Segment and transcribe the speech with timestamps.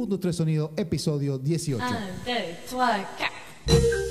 [0.00, 1.84] 1, 2, 3 Sonido, episodio 18.
[1.84, 4.10] 1, 2, 3, 4.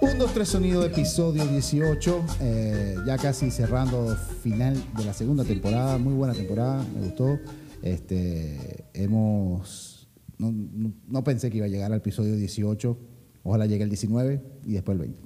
[0.00, 2.24] Un, dos, tres Sonido, episodio 18.
[2.40, 5.98] eh, ya casi cerrando final de la segunda temporada.
[5.98, 7.38] Muy buena temporada, me gustó.
[7.82, 10.08] Este, hemos.
[10.38, 12.96] No, no- no pensé que iba a llegar al episodio 18.
[13.42, 15.20] Ojalá llegue el 19 y después el 20.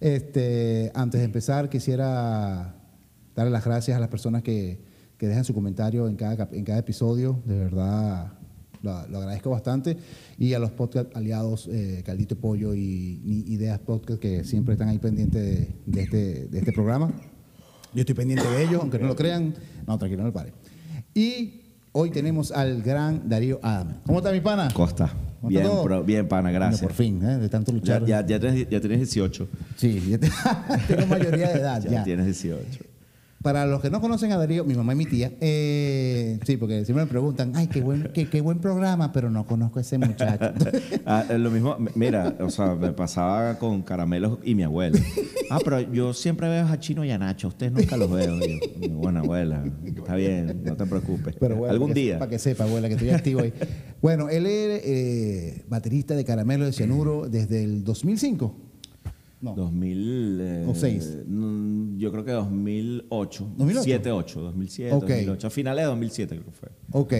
[0.00, 2.76] Este, antes de empezar, quisiera
[3.34, 4.80] darle las gracias a las personas que,
[5.18, 7.42] que dejan su comentario en cada, en cada episodio.
[7.44, 8.32] De verdad,
[8.82, 9.96] lo, agradezco bastante.
[10.38, 14.88] Y a los podcast aliados, eh, Caldito Pollo y, y Ideas Podcast, que siempre están
[14.88, 17.12] ahí pendientes de, de este, de este programa.
[17.94, 19.54] Yo estoy pendiente de ellos, aunque no lo crean.
[19.86, 20.52] No, tranquilo, no lo pare.
[21.14, 21.63] Y
[21.96, 23.94] hoy tenemos al gran Darío Adame.
[24.04, 24.68] ¿Cómo está mi pana?
[24.74, 25.10] Costa.
[25.40, 26.80] ¿Cómo Bien, pro- bien, pana, Bueno, gracias.
[26.82, 27.38] por fin, ¿eh?
[27.38, 28.04] de tanto Ya, luchar.
[28.06, 29.48] ya, ya, tienes, ya tienes 18.
[29.76, 30.30] Sí, ya te-
[30.88, 31.82] tengo mayoría de edad.
[31.84, 32.04] Ya, ya.
[32.04, 32.84] tienes 18.
[33.44, 36.82] Para los que no conocen a Darío, mi mamá y mi tía, eh, sí, porque
[36.86, 39.98] siempre me preguntan, ay, qué buen, qué, qué buen programa, pero no conozco a ese
[39.98, 40.46] muchacho.
[41.06, 44.98] Ah, lo mismo, mira, o sea, me pasaba con caramelos y mi abuela.
[45.50, 48.38] Ah, pero yo siempre veo a Chino y a Nacho, ustedes nunca los veo.
[48.80, 51.36] Yo, buena abuela, está bien, no te preocupes.
[51.38, 52.18] Pero bueno, Algún que- día.
[52.18, 53.52] Para que sepa, abuela, que estoy activo ahí.
[54.00, 58.56] Bueno, él es eh, baterista de Caramelo de Cianuro desde el 2005.
[59.44, 59.54] No.
[59.54, 60.38] 2000.
[60.40, 61.18] eh, ¿O seis?
[61.26, 63.46] mm, Yo creo que 2008.
[63.56, 63.82] 2008.
[63.84, 65.02] 7, 8, 2007, Ok.
[65.08, 65.46] 2008.
[65.46, 66.68] A finales de 2007 creo que fue.
[66.92, 67.12] Ok,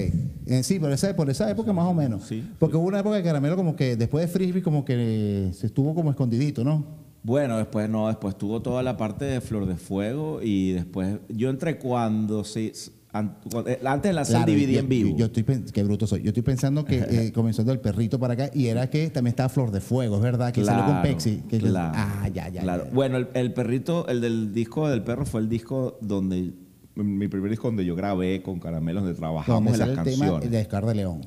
[0.46, 2.24] Eh, sí, por esa, por esa época más o menos.
[2.24, 2.42] Sí.
[2.58, 5.94] Porque hubo una época de Caramelo como que después de Frisbee como que se estuvo
[5.94, 6.84] como escondidito, ¿no?
[7.22, 11.48] Bueno, después no, después tuvo toda la parte de Flor de Fuego y después yo
[11.48, 15.16] entré cuando sí, an- cu- eh, antes de lanzar Claro, DVD en vivo.
[15.16, 16.22] Yo, estoy qué bruto soy.
[16.22, 19.48] Yo estoy pensando que eh, comenzó del perrito para acá y era que también estaba
[19.48, 21.42] Flor de Fuego, es verdad, que salió con Pepsi.
[21.48, 22.60] que- claro, ah, ya, ya.
[22.62, 22.84] claro.
[22.86, 22.90] ya.
[22.92, 26.52] Bueno, el, el perrito, el del disco del perro fue el disco donde
[26.96, 30.24] mi primer disco donde yo grabé con caramelos donde trabajamos Donde en las el tema
[30.26, 30.50] canciones.
[30.50, 31.20] de Scar de León.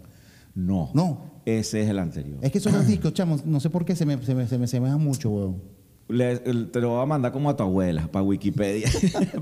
[0.56, 1.22] No, No.
[1.46, 2.38] ese es el anterior.
[2.42, 4.58] Es que esos dos discos, chamos, no sé por qué se me, se me, se
[4.58, 5.77] me semejan mucho, weón.
[6.10, 8.90] Le- te lo voy a mandar como a tu abuela, para Wikipedia,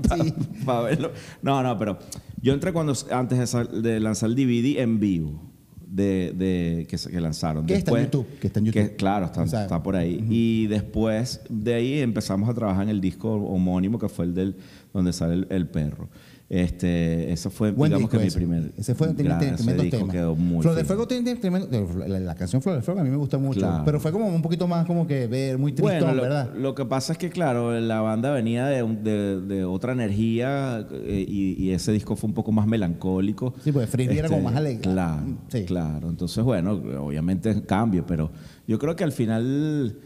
[0.64, 1.12] para verlo.
[1.42, 1.98] No, no, pero
[2.42, 5.40] yo entré cuando antes de, sal- de lanzar el DVD en vivo
[5.86, 7.66] de, de- que, que lanzaron.
[7.66, 8.96] Que está en YouTube, que está en YouTube.
[8.96, 10.24] claro, está, está por ahí.
[10.28, 14.56] Y después de ahí empezamos a trabajar en el disco homónimo que fue el del
[14.92, 16.08] donde sale el, el perro.
[16.48, 18.26] Este, eso fue, Buen digamos que ese.
[18.38, 18.72] mi primer.
[18.76, 20.14] Ese fue ese tremendos disco temas.
[20.14, 20.86] quedó muy Flor de fino.
[20.86, 21.88] Fuego tiene tremendo.
[22.06, 23.58] La, la canción Flor de Fuego a mí me gusta mucho.
[23.58, 23.82] Claro.
[23.84, 26.54] Pero fue como un poquito más como que ver, muy tristón, Bueno, lo, ¿verdad?
[26.54, 30.86] lo que pasa es que, claro, la banda venía de, un- de- de otra energía
[30.92, 33.48] eh, y, y ese disco fue un poco más melancólico.
[33.48, 34.82] Este, Sí, porque Frisbee era como más alegre.
[34.82, 35.64] Claro, Sí.
[35.64, 36.08] claro.
[36.08, 38.30] Entonces, bueno, obviamente cambio, pero
[38.68, 39.96] yo creo que al final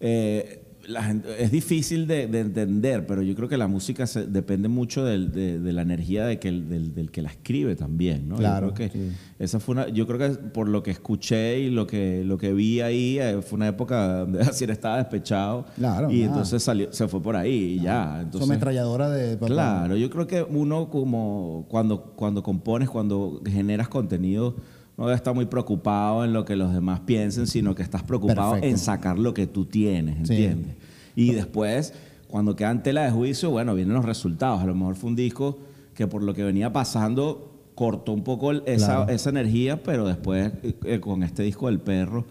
[0.00, 0.59] eh,
[0.90, 4.68] la gente- es difícil de, de entender, pero yo creo que la música se- depende
[4.68, 8.28] mucho del- de, de la energía de que el- del, del que la escribe también,
[8.28, 8.34] ¿no?
[8.34, 9.10] Yo Claro, creo que sí.
[9.38, 12.52] esa fue una, yo creo que por lo que escuché y lo que, lo que
[12.52, 15.66] vi ahí, eh, fue una época donde así estaba despechado.
[15.76, 16.26] Claro, Y ah.
[16.26, 18.12] entonces salió, se fue por ahí y ya.
[18.12, 19.46] Son Entonces, metralladora de papá.
[19.52, 24.56] claro, yo creo que uno como cuando, cuando compones, cuando generas contenido,
[25.00, 28.52] no debe estar muy preocupado en lo que los demás piensen, sino que estás preocupado
[28.52, 28.66] Perfecto.
[28.68, 30.34] en sacar lo que tú tienes, Sí.
[30.34, 30.76] ¿entiendes?
[31.16, 31.94] Y después,
[32.28, 34.60] cuando queda en tela de juicio, bueno, vienen los resultados.
[34.60, 35.58] A lo mejor fue un disco
[35.94, 39.10] que por lo que venía pasando cortó un poco esa, Claro.
[39.10, 42.26] esa energía, pero después eh, eh, con este disco del perro,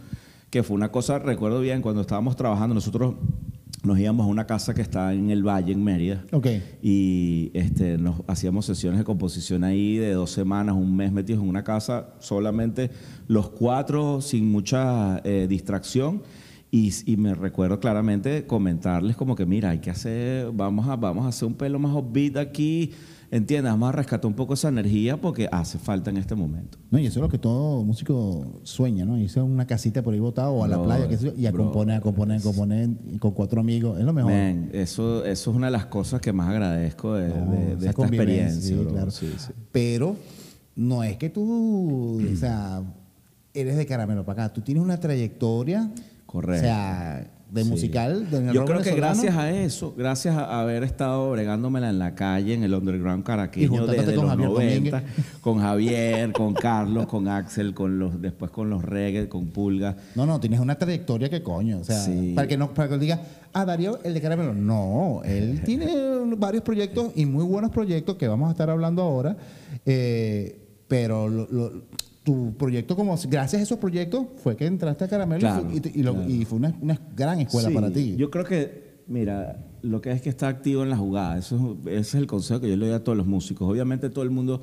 [0.51, 3.15] que fue una cosa, recuerdo bien, cuando estábamos trabajando, nosotros
[3.83, 6.25] nos íbamos a una casa que está en el Valle, en Mérida.
[6.31, 6.47] Ok.
[6.81, 11.49] Y este, nos hacíamos sesiones de composición ahí de dos semanas, un mes metidos en
[11.49, 12.91] una casa, solamente
[13.27, 16.21] los cuatro, sin mucha eh, distracción.
[16.71, 21.25] Y, y me recuerdo claramente comentarles como que, mira, hay que hacer, vamos a, vamos
[21.25, 22.91] a hacer un pelo más upbeat aquí,
[23.31, 23.71] ¿entiendes?
[23.71, 26.77] Vamos a rescatar un poco esa energía porque hace falta en este momento.
[26.91, 29.17] No, y eso es lo que todo músico sueña, ¿no?
[29.17, 31.33] Irse a una casita por ahí botado o a la Bro, playa qué sé yo,
[31.37, 31.65] y a bro.
[31.65, 33.99] componer, a componer, a componer con cuatro amigos.
[33.99, 34.31] Es lo mejor.
[34.31, 38.01] Men, eso, eso es una de las cosas que más agradezco de, No, de- esta
[38.03, 38.61] experiencia.
[38.61, 38.89] sí, bro.
[38.91, 39.11] claro.
[39.11, 39.51] Sí, sí.
[39.71, 40.15] Pero
[40.75, 42.81] no es que tú, o sea,
[43.53, 44.53] eres de caramelo para acá.
[44.53, 45.89] Tú tienes una trayectoria.
[46.25, 46.61] Correcto.
[46.61, 47.69] O sea, de Sí.
[47.69, 48.29] musical.
[48.29, 52.53] de- Yo creo que gracias a eso, gracias a haber estado bregándomela en la calle,
[52.53, 55.03] en el underground caraqueño desde con los Javier 90,
[55.41, 59.95] con Javier, con Carlos, con Axel, con los, después con los reggae, con Pulga.
[60.15, 61.79] No, no, tienes una trayectoria que coño.
[61.79, 62.33] O sea, Sí.
[62.35, 63.19] para que no, para que diga,
[63.53, 64.53] ah, Darío, el de Caramelo.
[64.53, 65.87] No, él tiene
[66.37, 69.35] varios proyectos y muy buenos proyectos que vamos a estar hablando ahora.
[69.85, 70.55] Eh,
[70.87, 71.71] pero lo- lo-
[72.31, 75.79] tu proyecto, como gracias a esos proyectos, fue que entraste a Caramelo y fue- y,
[75.79, 76.29] te- y lo- claro.
[76.29, 78.15] y fue una, una gran escuela Sí, para ti.
[78.17, 81.37] Yo creo que mira, lo que es que está activo en la jugada.
[81.37, 83.67] Eso, es- ese es el consejo que yo le doy a todos los músicos.
[83.67, 84.61] Obviamente todo el mundo,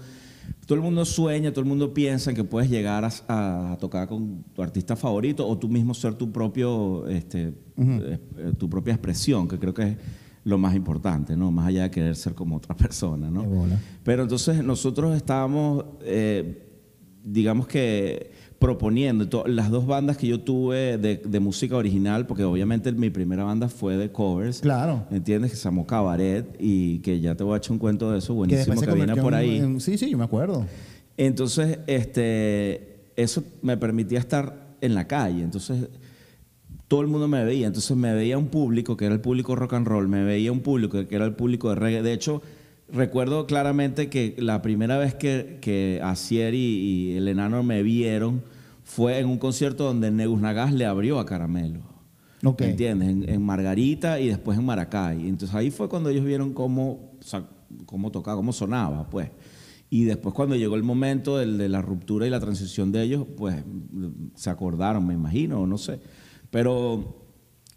[0.66, 4.06] todo el mundo sueña, todo el mundo piensa en que puedes llegar a, a tocar
[4.06, 8.92] con tu artista favorito o tú mismo ser tu propio, este, eh, eh, tu propia
[8.94, 9.96] expresión, que creo que es
[10.44, 11.50] lo más importante, ¿no?
[11.50, 13.44] Más allá de querer ser como otra persona, ¿no?
[14.04, 16.62] Pero entonces nosotros estábamos, eh,
[17.26, 22.90] digamos que proponiendo las dos bandas que yo tuve de, de música original, porque obviamente
[22.92, 24.60] mi primera banda fue de covers.
[24.60, 25.04] Claro.
[25.10, 25.50] ¿Entiendes?
[25.50, 28.28] Que se llamó Cabaret y que ya te voy a echar un cuento de eso
[28.28, 29.58] Que buenísimo que, se viene por en- ahí.
[29.58, 30.64] en- sí, sí, yo me acuerdo.
[31.18, 35.42] Entonces, este, eso me permitía estar en la calle.
[35.42, 35.88] Entonces,
[36.88, 37.66] todo el mundo me veía.
[37.66, 40.60] Entonces, me veía un público que era el público rock and roll, me veía un
[40.60, 42.02] público que era el público de reggae.
[42.02, 42.40] De hecho,
[42.92, 48.42] recuerdo claramente que la primera vez que, que Asier y, y el enano me vieron
[48.84, 51.80] fue en un concierto donde Negus Nagas le abrió a Caramelo.
[52.44, 52.60] Ok.
[52.60, 53.08] ¿Me entiendes?
[53.08, 55.28] En, en Margarita y después en Maracay.
[55.28, 57.44] Entonces ahí fue cuando ellos vieron cómo, o sea,
[57.86, 59.30] cómo tocaba, cómo sonaba, pues.
[59.90, 63.24] Y después cuando llegó el momento del- de la ruptura y la transición de ellos,
[63.36, 63.56] pues
[64.34, 66.00] se acordaron, me imagino, o no sé.
[66.50, 67.24] Pero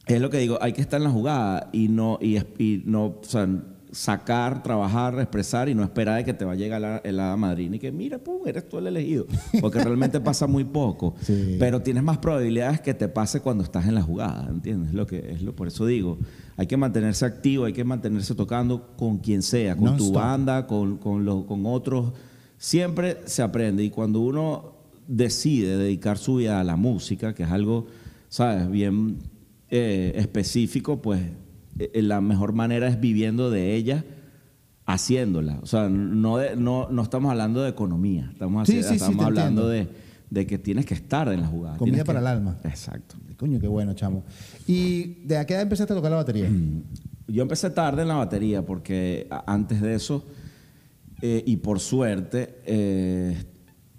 [0.06, 3.20] es lo que digo, hay que estar en la jugada y no, y no, o
[3.24, 3.48] sea,
[3.92, 7.36] sacar, trabajar, expresar y no esperar de que te va a llegar la, el hada
[7.38, 9.26] madrina y que mira, pum, eres tú el elegido.
[9.62, 11.16] Porque realmente pasa muy poco.
[11.22, 11.56] Sí.
[11.60, 14.94] Pero tienes más probabilidades que te pase cuando estás en la jugada, ¿entiendes?
[14.94, 16.20] Lo que es lo, por eso digo,
[16.56, 20.98] hay que mantenerse activo, hay que mantenerse tocando con quien sea, con tu banda, con,
[20.98, 22.14] con, lo- con otros.
[22.58, 24.74] Siempre se aprende y cuando uno
[25.08, 27.88] decide dedicar su vida a la música, que es algo,
[28.28, 28.70] ¿sabes?
[28.70, 29.18] Bien
[29.72, 31.22] eh, específico, pues
[31.94, 34.04] la mejor manera es viviendo de ella
[34.86, 35.60] haciéndola.
[35.62, 39.68] O sea, no, de- no, no estamos hablando de economía, estamos, Sí, sí, estamos hablando
[39.68, 39.88] de,
[40.30, 41.78] de que tienes que estar en la jugada.
[41.78, 42.58] Comida para que- el alma.
[42.64, 43.16] Exacto.
[43.38, 44.24] Coño, qué bueno, chamo.
[44.68, 46.50] ¿Y de a qué edad empezaste a tocar la batería?
[47.28, 50.26] Yo empecé tarde en la batería porque antes de eso,
[51.22, 53.38] eh, y por suerte, eh,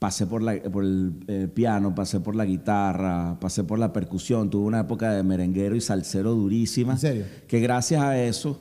[0.00, 4.50] pasé por, la- por el piano, pasé por la guitarra, pasé por la percusión.
[4.50, 6.94] Tuve una época de merenguero y salsero durísima.
[6.94, 7.25] ¿En serio?
[7.47, 8.58] Que gracias a eso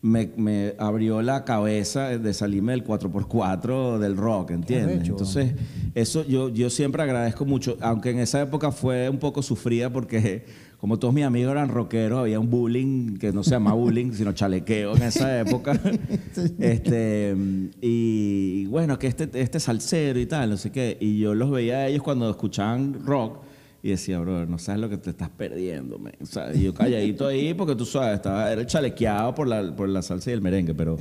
[0.00, 4.96] me, me abrió la cabeza de salirme del 4x4 del rock, ¿entiendes?
[5.12, 5.54] Entonces,
[5.94, 10.46] eso yo, yo siempre agradezco mucho, aunque en esa época fue un poco sufrida porque
[10.78, 14.32] como todos mis amigos eran rockeros, había un bullying que no se llama bullying, sino
[14.32, 15.72] chalequeo en esa época.
[16.60, 17.36] este,
[17.80, 20.96] y bueno, que este, este salsero y tal, no sé qué.
[21.00, 23.42] Y yo los veía a ellos cuando escuchaban rock
[23.82, 26.12] y decía, bro, no sabes lo que te estás perdiendo, man".
[26.20, 29.88] O sea, y yo calladito ahí porque tú sabes, estaba, era chalequeado por la, por
[29.88, 30.96] la salsa y el merengue, pero,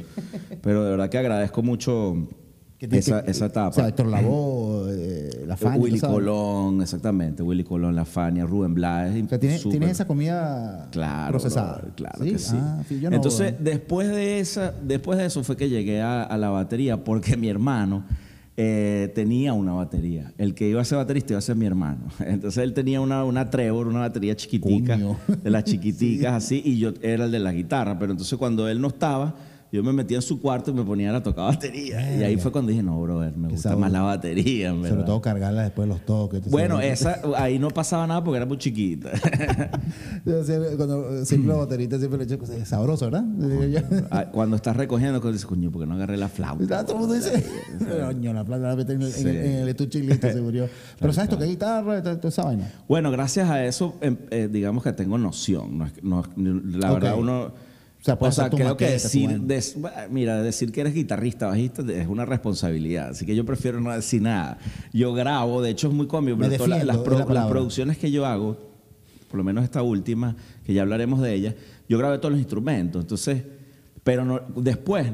[0.62, 2.28] pero de verdad que agradezco mucho
[2.80, 3.70] Que esa, que- esa etapa.
[3.70, 6.00] O sea, Héctor Lavoe, eh, La Fania, Willy.
[6.00, 9.26] Colón, exactamente, Willy Colón, La Fania, Rubén Blades.
[9.26, 11.82] O sea, ¿tienes, esa comida Claro, procesada.
[11.96, 12.56] claro que sí.
[12.56, 16.22] Ah, sí, yo no, Entonces, después de esa, después de eso fue que llegué a,
[16.24, 18.04] a la batería porque mi hermano
[18.60, 20.34] eh, tenía una batería.
[20.38, 22.06] El que iba a ser baterista iba a ser mi hermano.
[22.20, 25.18] Entonces él tenía una, una Trevor, una batería chiquitica, Coño.
[25.44, 27.98] de las chiquiticas así, y yo era el de la guitarra.
[27.98, 29.36] Pero entonces cuando él no estaba,
[29.72, 32.18] yo me metía en su cuarto y me ponía a tocar batería.
[32.18, 33.80] Y ahí fue cuando dije, no, brother, me gusta sabor.
[33.82, 36.50] más la batería, en Sobre todo cargarla después de los toques.
[36.50, 39.12] Bueno, esa, ahí no pasaba nada porque era muy chiquita.
[40.26, 43.26] Yo siempre, cuando, siempre los bateristas siempre le echo cosas, es sabroso, ¿verdad?
[43.70, 43.80] Yo.
[44.12, 46.86] Ah, Cuando estás recogiendo, dices, coño, porque no agarré la flauta?
[46.86, 47.46] Todo el mundo dice,
[48.06, 49.28] coño, la plata la metí en el, en el- Sí.
[49.28, 50.68] en el estuche y listo, se murió.
[51.00, 52.02] Pero ¿sabes tocar guitarra?
[52.02, 52.72] Toda esa vaina.
[52.88, 55.78] Bueno, gracias a eso, em, eh, digamos que tengo noción.
[55.78, 57.52] No no la verdad, uno.
[58.00, 59.76] O sea, puedes hacer tu creo que maqueta, decir, des-
[60.10, 63.10] mira, decir que eres guitarrista, bajista, es una responsabilidad.
[63.10, 64.60] Así que yo prefiero no decir nada.
[64.94, 68.26] Yo grabo, de hecho es muy cómico, pero todas las- pro- la producciones que yo
[68.26, 68.58] hago,
[69.30, 70.36] por lo menos esta última,
[70.66, 71.56] que ya hablaremos de ella,
[71.90, 73.02] yo grabé todos los instrumentos.
[73.02, 73.44] Entonces,
[74.04, 75.08] pero no, después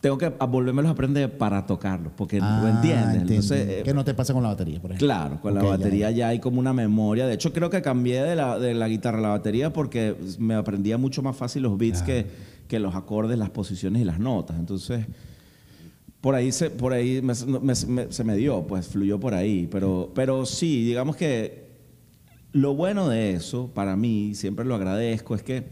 [0.00, 3.04] tengo que volvérmelos a aprender para tocarlos, porque no Ah, entiendes.
[3.22, 3.32] entiendo.
[3.32, 5.06] Entonces, eh, ¿Qué no te pasa con la batería, por ejemplo?
[5.06, 7.26] Claro, con la batería ya, hay como una memoria.
[7.26, 10.54] De hecho, creo que cambié de la, de la guitarra a la batería porque me
[10.54, 12.26] aprendía mucho más fácil los beats que,
[12.68, 14.58] que los acordes, las posiciones y las notas.
[14.58, 15.06] Entonces,
[16.20, 19.68] por ahí se, por ahí me- me- me- se me dio, pues fluyó por ahí.
[19.70, 21.64] Pero, pero sí, digamos que
[22.52, 25.64] lo bueno de eso, para mí, siempre lo agradezco, es que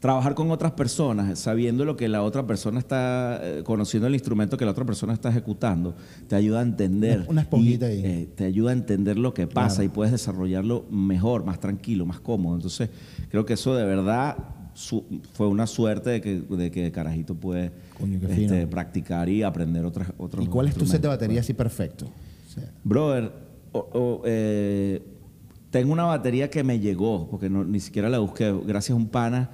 [0.00, 4.56] trabajar con otras personas, sabiendo lo que la otra persona está, eh, conociendo el instrumento
[4.56, 5.94] que la otra persona está ejecutando,
[6.26, 7.26] te ayuda a entender.
[7.28, 8.02] Una- esponjita y, ahí.
[8.04, 9.84] eh, te ayuda a entender lo que pasa Claro.
[9.84, 12.56] y puedes desarrollarlo mejor, más tranquilo, más cómodo.
[12.56, 12.88] Entonces,
[13.28, 14.38] creo que eso de verdad
[14.72, 15.04] su-
[15.34, 20.10] fue una suerte de que, de que Carajito puede Coño, este, practicar y aprender otras
[20.16, 22.06] otros ¿Y cuál es tu set de batería así perfecto?
[22.06, 23.30] O sea, Brother,
[23.72, 25.02] o- o, eh,
[25.70, 29.08] tengo una batería que me llegó, porque no- ni siquiera la busqué, gracias a un
[29.08, 29.50] pana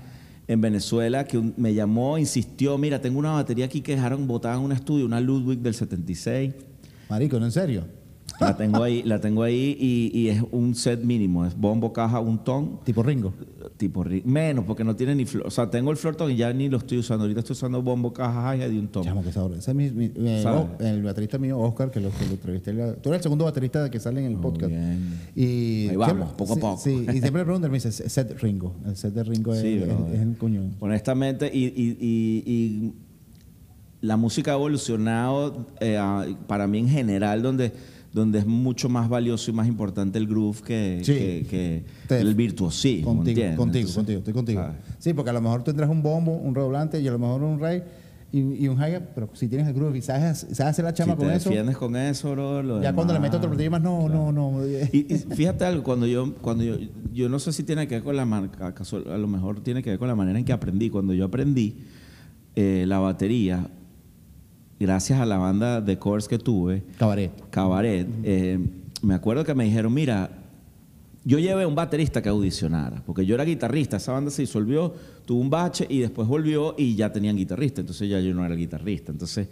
[0.48, 4.62] en Venezuela que me llamó, insistió, mira, tengo una batería aquí que dejaron botada en
[4.62, 6.54] un estudio, una Ludwig del 76.
[7.08, 7.84] Marico, ¿no en serio?
[8.38, 12.20] La tengo ahí, la tengo ahí y, y es un set mínimo, es bombo, caja,
[12.20, 13.32] un ton, Tipo Ringo.
[13.78, 16.36] tipo ri- menos porque no tiene ni flor, o sea, tengo el floor ton y
[16.36, 19.04] ya ni lo estoy usando, ahorita estoy usando bombo, caja, y un ton.
[19.04, 19.58] Chamo, que sabroso.
[19.60, 22.72] Ese es mi, eh, oh, el baterista mío, Oscar, que lo, que lo entrevisté.
[22.72, 24.70] Tú eres el segundo baterista que sale en el Muy podcast.
[24.70, 25.18] bien.
[25.34, 26.80] Y Ahí vamos, siempre- poco a poco.
[26.82, 28.74] Sí, y siempre le preguntan, me dice, set Ringo.
[28.86, 30.14] El set de Ringo es, Sí, es- brother.
[30.14, 30.62] es el coño.
[30.80, 31.96] Honestamente, y, y-
[32.46, 32.92] y-
[34.02, 35.98] la música ha evolucionado eh,
[36.46, 37.72] para mí en general, donde,
[38.16, 41.12] donde es mucho más valioso y más importante el groove que, Sí.
[41.12, 43.14] que- que Te- el virtuosismo.
[43.14, 44.64] Contigo, contigo, Entonces, contigo, estoy contigo.
[44.98, 47.60] Sí, porque a lo mejor tendrás un bombo, un redoblante y a lo mejor un
[47.60, 47.82] ray
[48.32, 51.12] y, y un hi pero si tienes el groove y sabes, sabes hacer la chama
[51.12, 53.70] si con te eso, defiendes con eso, bro, lo ya cuando le meto otro platillo
[53.70, 54.66] más, no, no, no.
[54.66, 56.76] Y, y fíjate algo, cuando yo, cuando yo,
[57.12, 59.90] yo no sé si tiene que ver con la marca, a lo mejor tiene que
[59.90, 60.90] ver con la manera en que aprendí.
[60.90, 61.76] Cuando yo aprendí
[62.56, 63.68] eh, la batería,
[64.78, 67.32] gracias a la banda de covers que tuve, Cabaret.
[67.50, 68.58] Cabaret, eh,
[69.02, 70.30] me acuerdo que me dijeron, mira,
[71.24, 75.40] yo llevé un baterista que audicionara, porque yo era guitarrista, esa banda se disolvió, tuvo
[75.40, 79.10] un bache y después volvió y ya tenían guitarrista, entonces ya yo no era guitarrista,
[79.12, 79.48] entonces,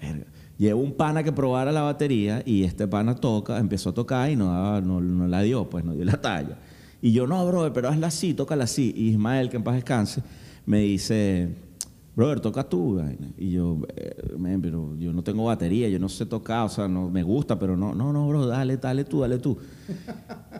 [0.00, 0.24] verga,
[0.56, 4.36] llevo un pana que probara la batería y este pana toca, empezó a tocar y
[4.36, 6.56] no, daba- no, no la dio, pues no dio la talla.
[7.02, 8.92] Y yo, no, brother, pero hazla así, tócala así.
[8.96, 10.20] Y Ismael, que en paz descanse,
[10.66, 11.48] me dice,
[12.18, 12.96] brother, toca tú.
[12.96, 13.30] vaina.
[13.38, 16.88] Y yo, "Eh, men, pero yo no tengo batería, yo no sé tocar, o sea,
[16.88, 19.56] no me gusta, pero no, no, no, bro, dale, dale tú, dale tú.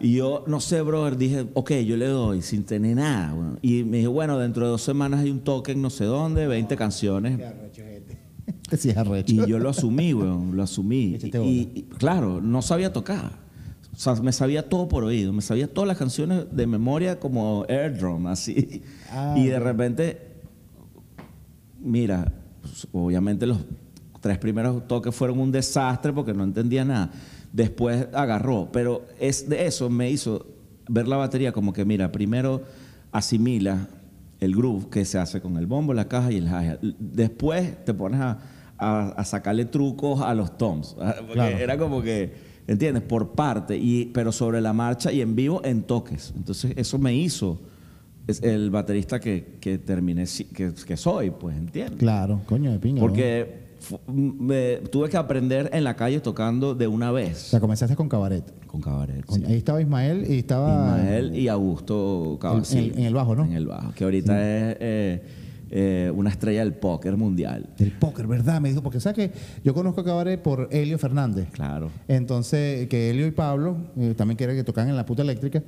[0.01, 3.35] Y yo, no sé, brother, dije, ok, yo le doy, sin tener nada.
[3.35, 3.59] weón.
[3.61, 6.47] Y me dijo, bueno, dentro de dos semanas hay un toque en no sé dónde,
[6.47, 7.41] 20 canciones.
[8.71, 8.93] Este
[9.27, 9.35] sí.
[9.35, 11.19] Y yo lo asumí, weón, lo asumí.
[11.21, 13.33] Y, claro, no sabía tocar.
[13.93, 17.67] O sea, me sabía todo por oído, me sabía todas las canciones de memoria como
[17.69, 18.83] airdrum, así.
[19.11, 20.28] Ah, y de repente,
[21.81, 22.33] mira,
[22.63, 23.59] pues, obviamente los
[24.21, 27.11] tres primeros toques fueron un desastre porque no entendía nada.
[27.53, 30.47] Después agarró, pero es de eso me hizo
[30.89, 32.63] ver la batería como que, mira, primero
[33.13, 33.89] asimila
[34.41, 36.81] el groove que se hace con el bombo, la caja y el hi-hat.
[36.99, 38.39] Después te pones a,
[38.77, 40.95] a- a sacarle trucos a los toms.
[41.33, 41.57] Claro.
[41.57, 42.33] Era como que,
[42.67, 43.03] ¿entiendes?
[43.03, 46.33] Por parte, y, pero sobre la marcha y en vivo en toques.
[46.37, 47.61] Entonces eso me hizo
[48.29, 51.99] es el baterista que, que terminé, que, que soy, pues, ¿entiendes?
[51.99, 53.01] Claro, coño de pinga.
[53.01, 53.67] Porque
[54.07, 57.39] me, tuve que aprender en la calle tocando de una O vez.
[57.39, 58.45] sea, comenzaste con cabaret.
[58.67, 59.25] Con cabaret.
[59.29, 59.43] Sí.
[59.47, 60.99] Ahí estaba Ismael y estaba.
[60.99, 62.79] Ismael y Augusto Cabasí.
[62.79, 63.45] En- en- en el bajo, ¿no?
[63.45, 65.23] En el bajo, que ahorita es eh,
[65.71, 67.71] eh, una estrella del póker mundial.
[67.79, 68.61] Del póker, ¿verdad?
[68.61, 69.33] Me dijo, porque sabes que
[69.65, 71.49] yo conozco a Cabaret por Helio Fernández.
[71.53, 71.91] Claro.
[72.09, 75.63] Entonces, que Helio y Pablo, eh, también que era que tocaban en la puta eléctrica,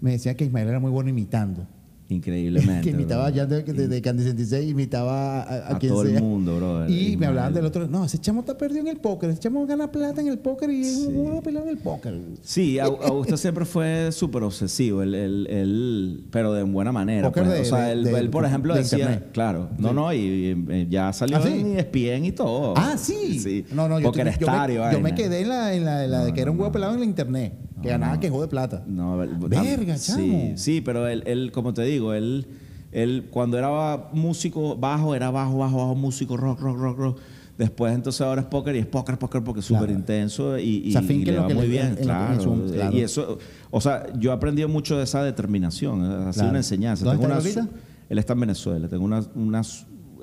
[0.00, 1.66] me decían que Ismael era muy bueno imitando.
[2.08, 2.82] Increíblemente.
[2.82, 6.10] que imitaba ya de, de, de Candy 66, imitaba a, a, A quien todo el
[6.12, 6.20] sea.
[6.20, 6.88] mundo, brother.
[6.90, 9.66] Y me hablaban del otro, no, ese chamo está perdido en el póker, ese chamo
[9.66, 12.16] gana plata en el póker y es un huevo pelado en el póker.
[12.42, 17.30] Sí, Au- Augusto siempre fue súper obsesivo, él, él- él- pero de buena manera.
[17.32, 17.48] Pues.
[17.48, 19.28] de- o sea, de- él, de- él, por ejemplo, de decía, internet.
[19.32, 21.48] claro, no, no, y, y, eh, ya salió ¿Ah, sí?
[21.48, 22.74] en ESPN y todo.
[22.76, 23.38] Ah, sí.
[23.40, 23.64] Sí.
[23.72, 26.28] No, no, yo, yo, me, yo me quedé en la, en la, en la de
[26.28, 26.72] No, que era un no, huevo no.
[26.72, 27.52] pelado en la internet,
[27.82, 28.82] que ganaba quejó de plata.
[28.86, 30.52] No, Verga, sí, chamo.
[30.56, 32.46] Sí, pero él, él, como te digo, él,
[32.92, 37.18] él cuando era músico bajo, era bajo, bajo, bajo, músico, rock, rock, rock, rock.
[37.58, 39.84] Después entonces ahora es póker y es póker, póker, porque es Claro.
[39.84, 42.38] súper intenso y, y- O sea, y finque le va muy bien, claro.
[42.70, 42.92] claro.
[42.94, 43.38] Y eso,
[43.70, 46.48] o sea, yo he aprendido mucho de esa determinación, ha sido Claro.
[46.50, 47.04] una enseñanza.
[47.04, 47.70] ¿Dónde Tengo está una
[48.08, 49.62] él está en Venezuela, tengo una, una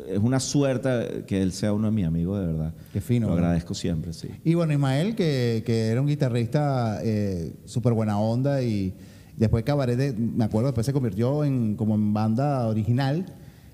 [0.07, 2.73] es una suerte que él sea uno de mis amigos, de verdad.
[2.91, 3.49] Qué fino, Lo ¿verdad?
[3.51, 4.29] agradezco siempre, sí.
[4.43, 8.93] Y bueno, Ismael, que, que era un guitarrista eh, súper buena onda y
[9.37, 13.25] después Cabaret, de- me acuerdo, después se convirtió en como en banda original,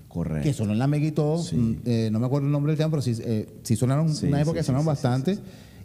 [0.08, 0.42] Correcto.
[0.44, 1.38] que sonó en la Mega y todo.
[1.42, 1.56] Sí.
[1.56, 4.26] Mm, eh, no me acuerdo el nombre del tema, pero sí, eh, sí sonaron, Sí,
[4.26, 5.38] una época que sonaron bastante.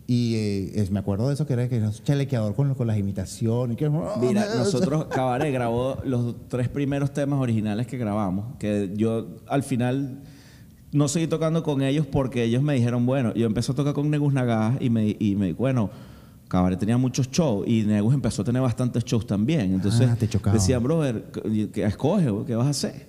[0.08, 2.86] Y eh, es- me acuerdo de eso, que era que era un chalequeador con, con
[2.86, 3.76] las imitaciones.
[3.76, 9.64] Que, Mira, nosotros Cabaret grabó los tres primeros temas originales que grabamos, que yo al
[9.64, 10.22] final
[10.96, 14.10] no seguí tocando con ellos porque ellos me dijeron, bueno, yo empecé a tocar con
[14.10, 15.90] Negus Nagás y me, y me bueno,
[16.48, 19.74] Cabaret tenía muchos shows y Negus empezó a tener bastantes shows también.
[19.74, 22.32] Entonces Ah, te decía, brother, ¿qué, qué escoge?
[22.46, 23.08] ¿Qué vas a hacer?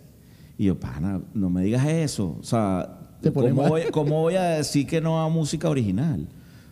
[0.59, 2.37] Y yo, pana, no me digas eso.
[2.41, 2.99] O sea,
[3.33, 6.27] ¿cómo voy, cómo voy a decir que no a música original?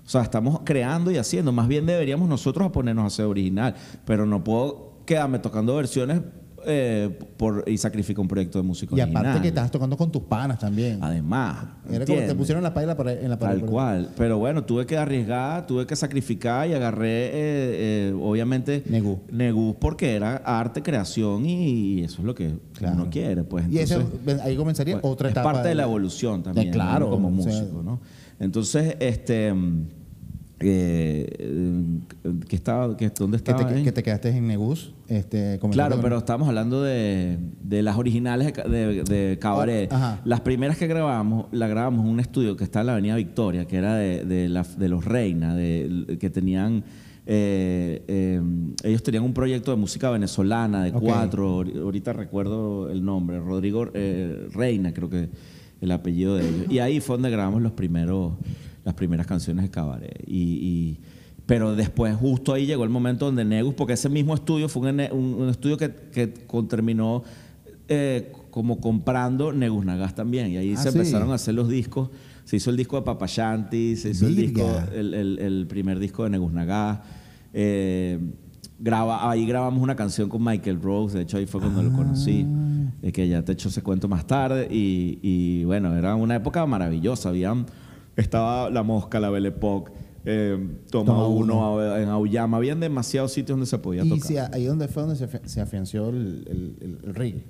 [0.04, 1.52] O sea, estamos creando y haciendo.
[1.52, 3.74] Más bien deberíamos nosotros a ponernos a hacer original.
[4.04, 6.22] Pero no puedo quedarme tocando versiones
[6.66, 10.22] eh, por, y sacrifica un proyecto de música Y aparte que estabas tocando con tus
[10.22, 10.98] panas también.
[11.02, 11.66] Además.
[11.90, 13.60] Era como te pusieron la ahí- en la pared.
[13.60, 14.10] Tal cual.
[14.16, 19.20] Pero bueno, tuve que arriesgar, tuve que sacrificar y agarré, eh, eh, obviamente, Negú.
[19.30, 22.94] Negú porque era arte, creación y eso es lo que Claro.
[22.96, 23.44] uno quiere.
[23.44, 25.52] Pues, Y eso, entonces, ahí comenzaría pues, otra es etapa.
[25.52, 27.10] parte de la evolución también, claro, ¿no?
[27.12, 28.00] como o sea, músico, ¿no?
[28.40, 29.52] Entonces, este...
[30.60, 31.26] eh,
[32.48, 33.66] ¿qué estaba, ¿Dónde Que estaba?
[33.68, 34.92] te, que te quedaste en Negus.
[35.08, 39.92] Este, Claro, que- pero estamos hablando de, de las originales de, ca- de- de Cabaret.
[39.92, 40.18] Oh.
[40.24, 43.66] Las primeras que grabamos, la grabamos en un estudio que está en la Avenida Victoria,
[43.66, 46.84] que era de, de, la- los Reina, de, que tenían.
[47.26, 48.40] eh, eh,
[48.84, 53.86] ellos tenían un proyecto de música venezolana de cuatro, ahori- ahorita recuerdo el nombre, Rodrigo
[54.52, 55.28] Reina, creo que
[55.80, 56.66] el apellido de ellos.
[56.70, 58.34] Y ahí fue donde grabamos los primeros,
[58.84, 60.22] las primeras canciones de Cabaret.
[60.26, 61.00] Y, y-
[61.46, 65.00] pero después, justo ahí llegó el momento donde Negus, porque ese mismo estudio fue un,
[65.12, 66.26] un- un estudio que, que
[66.68, 67.22] terminó
[67.88, 70.50] eh, como comprando Negus Nagas también.
[70.52, 70.96] Y ahí Ah, se sí.
[70.98, 72.08] empezaron a hacer los discos.
[72.44, 76.24] Se hizo el disco de Papashanti, se hizo el, disco, el, el- el primer disco
[76.24, 77.00] de Negus Nagas.
[77.52, 78.18] Eh,
[78.78, 82.44] graba, ahí grabamos una canción con Michael Rose, de hecho ahí fue cuando lo conocí,
[83.12, 84.66] que ya te echo ese cuento más tarde.
[84.70, 87.28] Y, y, bueno, era una época maravillosa.
[87.28, 87.66] Habían,
[88.16, 89.92] estaba La Mosca, La Belle Époque,
[90.26, 90.56] eh,
[90.90, 92.56] Toma, Toma Uno, en Auyama.
[92.56, 94.38] Habían demasiados sitios donde se podía Y tocar.
[94.38, 97.44] a- ahí donde fue donde se, afi- se afianció el, el, el, el reggae.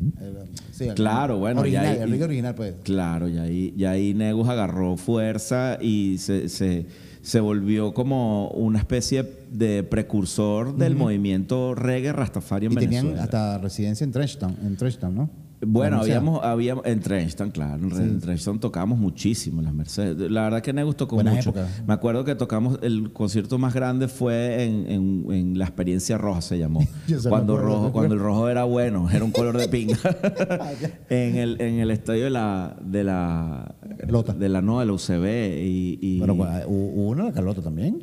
[0.73, 2.75] Sí, el- Claro, bueno, Original, ahí- el reggae original, pues.
[2.83, 6.87] Claro, y ahí, y ahí Negus agarró fuerza y se, se,
[7.23, 13.59] se volvió como una especie de precursor del movimiento reggae Rastafari en Y tenían hasta
[13.59, 14.77] residencia en Trenchtown, en
[15.15, 15.31] ¿no?
[15.67, 18.03] Bueno, habíamos, habíamos en Trenchtown, claro, en Sí.
[18.03, 20.31] en Trenchtown tocamos muchísimo en las Mercedes.
[20.31, 21.55] La verdad que Negus tocó Buenas mucho.
[21.87, 26.41] Me acuerdo que tocamos, el concierto más grande fue en, en- en La Experiencia Roja,
[26.43, 26.81] se llamó.
[27.29, 29.97] Cuando, acuerdo, rojo, cuando el rojo era bueno, era un color de pinga.
[31.11, 33.75] en, el, en el estadio de la, de la,
[34.09, 34.33] Lota.
[34.33, 35.25] de la, no, de la UCB.
[35.63, 38.03] Y, y- Pero bueno, hubo hubo uno de Carlota también.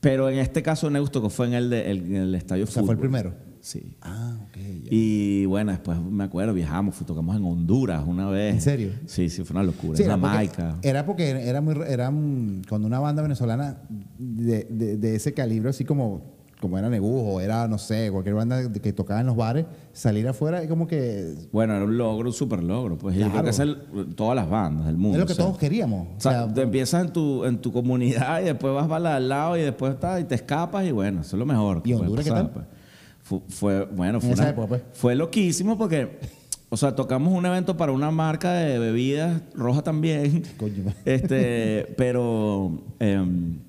[0.00, 2.66] pero en este caso Negus tocó fue en el, de- el- en el estadio O
[2.66, 3.34] sea, fue el primero.
[3.60, 3.96] Sí.
[4.00, 4.56] Ah, ok.
[4.90, 8.54] Y bueno, después me acuerdo, viajamos, tocamos en Honduras una vez.
[8.54, 8.90] ¿En serio?
[9.06, 9.96] Sí, sí, fue una locura.
[9.96, 10.76] Sí, en porque- Jamaica.
[10.82, 12.06] Era porque era muy era
[12.68, 13.78] cuando una banda venezolana
[14.18, 16.22] de, de- de ese calibre, así como,
[16.60, 20.62] como era Nebujo, era, no sé, cualquier banda que tocaba en los bares, salir afuera
[20.62, 22.96] es como que Bueno, era un logro, un super logro.
[22.96, 23.56] Pues y yo creo Claro.
[23.56, 23.62] que
[24.00, 25.16] el- todas las bandas del mundo.
[25.16, 25.44] es lo que o sea.
[25.44, 26.08] todos queríamos.
[26.16, 29.58] O sea, te empiezas en tu, en tu comunidad y después vas para al lado
[29.58, 31.82] y después está, y te escapas y bueno, eso es lo mejor.
[31.82, 32.50] que ¿Y Honduras qué tal?
[32.50, 32.64] pues.
[33.30, 34.82] Fu- Fue, bueno, fue, una- pues.
[34.92, 36.18] fue loquísimo porque,
[36.68, 40.42] o sea, tocamos un evento para una marca de bebidas roja también.
[40.56, 40.82] Coño.
[41.04, 43.60] Este, pero em,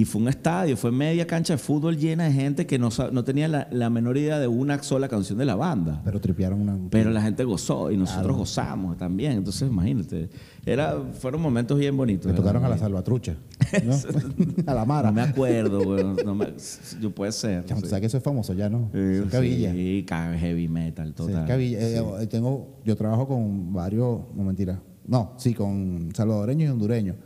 [0.00, 3.24] y fue un estadio, fue media cancha de fútbol llena de gente que no, no
[3.24, 6.00] tenía la, la menor idea de una sola canción de la banda.
[6.04, 8.38] pero tripearon una Pero la gente gozó y nosotros Claro.
[8.38, 9.32] gozamos también.
[9.32, 10.28] Entonces, imagínate,
[10.64, 12.30] era, fueron momentos bien bonitos.
[12.30, 13.36] le tocaron a la salvatrucha,
[13.84, 13.94] ¿no?
[14.66, 15.08] a la Mara.
[15.08, 16.52] No me acuerdo, güey, no me-
[17.00, 17.64] yo puede ser.
[17.64, 17.88] Chamo, sé.
[17.88, 18.90] sabes que eso es famoso ya, ¿no?
[18.92, 19.72] Sí, cabilla.
[19.72, 21.46] Sí, heavy metal, Sí, total.
[21.46, 21.78] cabilla.
[21.80, 27.16] Eh, eh, tengo, yo trabajo con varios, no mentira, no, sí, con salvadoreños y hondureños.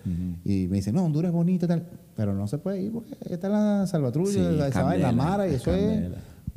[0.44, 1.84] Y me dicen, no, Honduras es bonito y tal,
[2.16, 5.74] pero no se puede ir porque está la salvatrulla, Sí, la, mara, y es eso
[5.74, 6.10] es.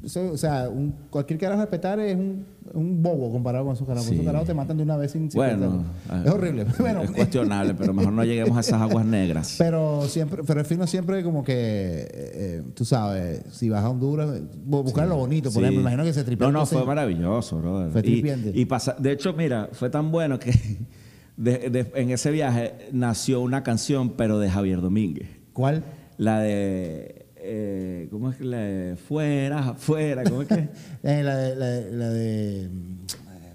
[0.04, 3.88] eso, o sea, un, cualquier carajo de petar es un, un bobo comparado con esos
[3.88, 4.10] carajos.
[4.10, 4.22] Sí.
[4.46, 6.66] Te matan de una vez sin, Bueno, ah, es horrible.
[6.80, 9.56] Bueno, es cuestionable, pero mejor no lleguemos a esas aguas negras.
[9.58, 13.90] pero siempre, pero el fino siempre como que, eh, eh, tú sabes, si vas a
[13.90, 14.30] Honduras,
[14.68, 16.48] bu- buscar lo bonito, por ejemplo, imagino que se tripeó.
[16.52, 17.92] No, no, fue maravilloso, brother.
[17.92, 18.52] Fue Y- tripiante.
[18.54, 20.52] Y, pasa, de hecho, mira, fue tan bueno que
[21.38, 25.30] de- de- en ese viaje nació una canción, pero de Javier Domínguez.
[25.56, 25.86] ¿Cuál?
[26.18, 27.28] La de.
[27.38, 28.98] eh, ¿Cómo es que la de.
[28.98, 30.68] Fuera, fuera, ¿cómo es que?
[31.04, 32.70] Eh, la de, la de, la de,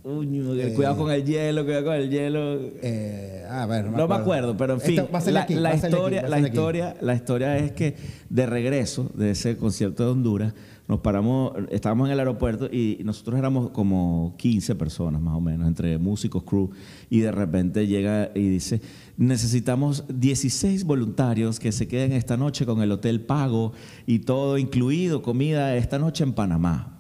[0.03, 2.59] que cuidado con el hielo, cuidado con el hielo.
[2.81, 6.97] eh, ah, bueno, No me acuerdo, pero en fin, la, aquí, aquí, historia, la historia,
[7.03, 7.97] la historia es que
[8.31, 10.55] de regreso de ese concierto de Honduras,
[10.89, 15.69] nos paramos, estábamos en el aeropuerto y nosotros éramos como 15 personas más o menos,
[15.69, 16.71] entre músicos, crew,
[17.11, 18.81] y de repente llega y dice,
[19.21, 23.75] necesitamos 16 voluntarios que se queden esta noche con el hotel pago
[24.07, 26.97] y todo incluido, comida esta noche en Panamá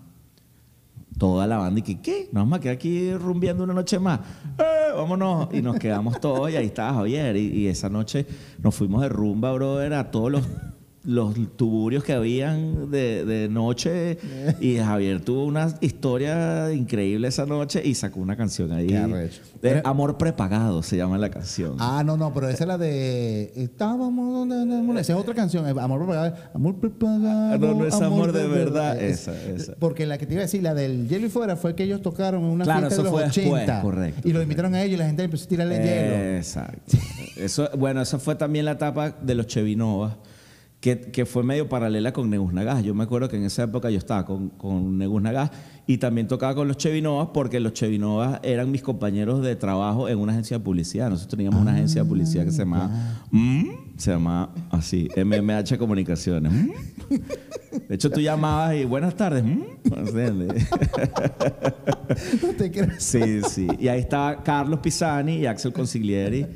[1.20, 2.28] toda la banda y que, ¿qué?
[2.32, 4.20] Nos vamos a quedar aquí rumbeando una noche más.
[4.58, 5.48] ¡Eh, vámonos.
[5.52, 7.36] Y nos quedamos todos y ahí estaba Javier.
[7.36, 8.26] Y, y esa noche
[8.62, 10.42] nos fuimos de rumba, brother, a todos los
[11.02, 14.18] los tuburios que habían de, de noche
[14.60, 18.86] y Javier tuvo una historia increíble esa noche y sacó una canción ahí.
[18.88, 19.40] Qué arrecho.
[19.54, 21.76] De Pero- Amor prepagado se llama la canción.
[21.78, 23.52] Ah, no, no, pero esa es la de.
[23.56, 25.00] Estábamos donde.
[25.00, 25.66] Esa es otra canción.
[25.66, 26.34] eh, Amor prepagado.
[26.54, 27.54] Amor prepagado.
[27.54, 29.00] Ah, no, no es amor de verdad.
[29.00, 29.74] Es- Esa, esa.
[29.78, 32.02] Porque la que te iba a decir, la del Hielo y Fuera, fue que ellos
[32.02, 33.82] tocaron en una Claro, fiesta de eso los fue después, 80.
[33.82, 36.36] correcto, Y lo invitaron a ellos y la gente empezó a tirarle hielo.
[36.36, 36.96] Exacto.
[37.36, 40.14] Eso, bueno, esa fue también la etapa de los Chevinovas,
[40.80, 42.82] que, que fue medio paralela con Negus Nagás.
[42.82, 45.50] Yo me acuerdo que en esa época yo estaba con, con Negus Nagás
[45.86, 50.18] y también tocaba con los Chevinovas porque los Chevinovas eran mis compañeros de trabajo en
[50.18, 51.10] una agencia de publicidad.
[51.10, 52.90] Nosotros teníamos una agencia de publicidad que se llamaba
[53.30, 53.64] Mm,
[53.96, 56.50] se llamaba así, MMH Comunicaciones.
[56.50, 56.70] Mm.
[57.88, 59.44] De hecho, tú llamabas y buenas tardes.
[59.44, 59.62] Mm.
[62.42, 63.02] No te crees.
[63.02, 63.68] Sí, sí.
[63.78, 66.46] Y ahí estaba Carlos Pisani y Axel Consiglieri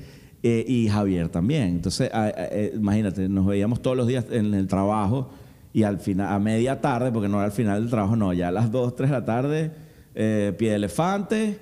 [0.46, 1.62] eh, y Javier también.
[1.70, 5.30] Entonces, a- a- eh, imagínate, nos veíamos todos los días en el trabajo
[5.72, 8.48] y al final, a media tarde, porque no era al final del trabajo, no, ya
[8.48, 9.70] a las 2, 3 de la tarde,
[10.14, 11.58] eh, pie de elefante,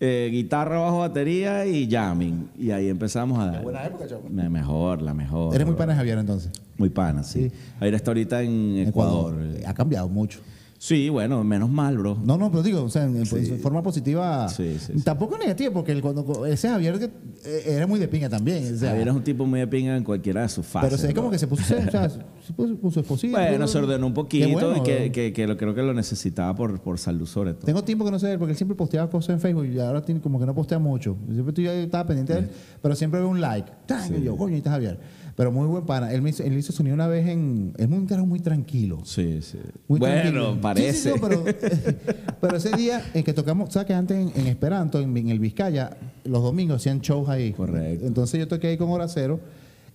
[0.00, 2.48] eh, guitarra bajo batería y jamming.
[2.58, 3.62] Y ahí empezamos a dar.
[3.62, 4.22] buena época, chavo.
[4.32, 5.54] La mejor, la mejor.
[5.54, 6.50] Eres muy pana Javier entonces.
[6.78, 7.50] Muy pana, sí.
[7.50, 7.56] Sí.
[7.78, 9.34] Javier está ahorita en Ecuador.
[9.66, 10.40] Ha cambiado mucho.
[10.84, 12.18] Sí, bueno, menos mal, bro.
[12.24, 14.48] No, no, pero digo, o sea, en, en forma positiva.
[14.48, 15.02] Sí, sí, sí.
[15.04, 17.04] Tampoco negativa, porque el- cuando ese Javier que,
[17.44, 18.74] eh, era muy de pinga también.
[18.74, 20.90] o sea, Javier es un tipo muy de pinga en cualquiera de sus fases.
[20.98, 21.32] pero ve como bro.
[21.34, 22.24] que se puso, o sea, se puso
[22.56, 23.38] con su esposita.
[23.38, 25.94] Bueno, se ordenó un poquito Qué bueno, y que, que- que lo, creo que lo
[25.94, 27.66] necesitaba por, por salud sobre todo.
[27.66, 29.78] Tengo tiempo que no sé de él, porque él siempre posteaba cosas en Facebook y
[29.78, 31.16] ahora tiene como que no postea mucho.
[31.28, 32.48] Yo Siempre estoy, estaba pendiente de él,
[32.80, 33.70] pero siempre veo un like.
[33.86, 34.14] ¡Tan!
[34.16, 34.98] Y yo, coño, ahí está Javier.
[35.34, 36.12] Pero muy buen pana.
[36.12, 37.72] Él, me hizo, él hizo sonido una vez en.
[37.78, 38.98] Es un carajo muy tranquilo.
[39.04, 39.58] Sí, sí.
[39.88, 40.58] Muy bueno, tranquilo.
[40.60, 40.92] parece.
[40.92, 41.44] Sí, sí, no, pero,
[42.40, 45.38] pero ese día en que tocamos, ¿sabes que antes en, en Esperanto, en, en el
[45.38, 47.52] Vizcaya, los domingos hacían shows ahí?
[47.52, 48.06] Correcto.
[48.06, 49.40] Entonces yo toqué ahí con Hora Cero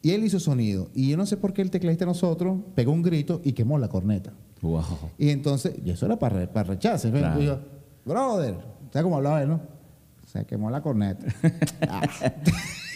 [0.02, 0.90] y él hizo sonido.
[0.94, 3.78] Y yo no sé por qué el tecladista de nosotros pegó un grito y quemó
[3.78, 4.34] la corneta.
[4.62, 4.84] Wow.
[5.18, 7.12] Y entonces, y eso era para, para rechazo.
[7.12, 7.42] Claro.
[7.42, 7.60] Y yo,
[8.06, 8.56] brother,
[8.92, 9.62] ¿sabes cómo hablaba él, no?
[10.26, 11.26] Se quemó la corneta.
[11.90, 12.02] Ah.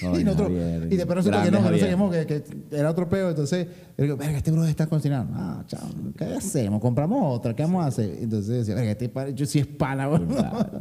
[0.01, 0.87] Y, nosotros, Javier.
[0.91, 3.29] y después resulta que no, que no se quemó, que, que era otro peo.
[3.29, 5.33] Entonces, yo digo, verga, este brother está cocinando.
[5.35, 5.81] Ah, chao,
[6.17, 6.81] ¿qué hacemos?
[6.81, 7.55] ¿Compramos otra?
[7.55, 8.17] ¿Qué vamos a hacer?
[8.21, 10.21] Entonces decía, verga, este pana, yo sí es pana, bro.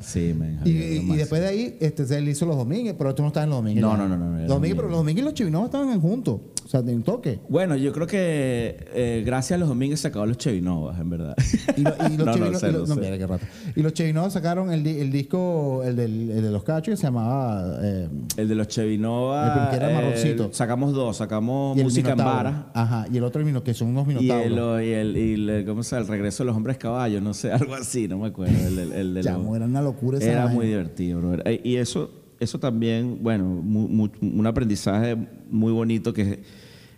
[0.01, 0.61] Sí, men.
[0.65, 3.45] Y, Javier, y- después de ahí, este, él hizo los domingos, pero tú no estabas
[3.45, 3.83] en los domingos.
[3.83, 6.41] No, no, no, no, Los domingos, pero los domingos y los chivinos estaban juntos.
[6.65, 7.41] O sea, en toque.
[7.49, 11.35] Bueno, yo creo que eh, gracias a los domingos se acabó los Chevinovas, en verdad.
[11.77, 13.01] Y, lo- y los No, no Chevinos- sé, y los- no no, sé.
[13.01, 13.47] mira qué rato.
[13.75, 17.03] Y los Chevinos sacaron el, el disco, el, del- el de los cachos, que se
[17.05, 17.79] llamaba.
[17.83, 18.69] eh, El de los
[19.15, 20.51] El marroncito.
[20.53, 22.37] sacamos dos, sacamos y música en Minotauro.
[22.51, 22.67] vara.
[22.75, 24.81] Ajá, y el otro, el que son unos Y minotauros.
[24.81, 26.03] el, y el, y el- ¿cómo se llama?
[26.03, 28.55] El regreso de los hombres caballos, no sé, algo así, no me acuerdo.
[28.67, 30.55] El, el- el de Chamo, los- era una locura esa Era vaina.
[30.55, 31.21] muy divertido.
[31.45, 35.17] Eh, Y eso, eso también, bueno, un aprendizaje
[35.51, 36.39] muy bonito que es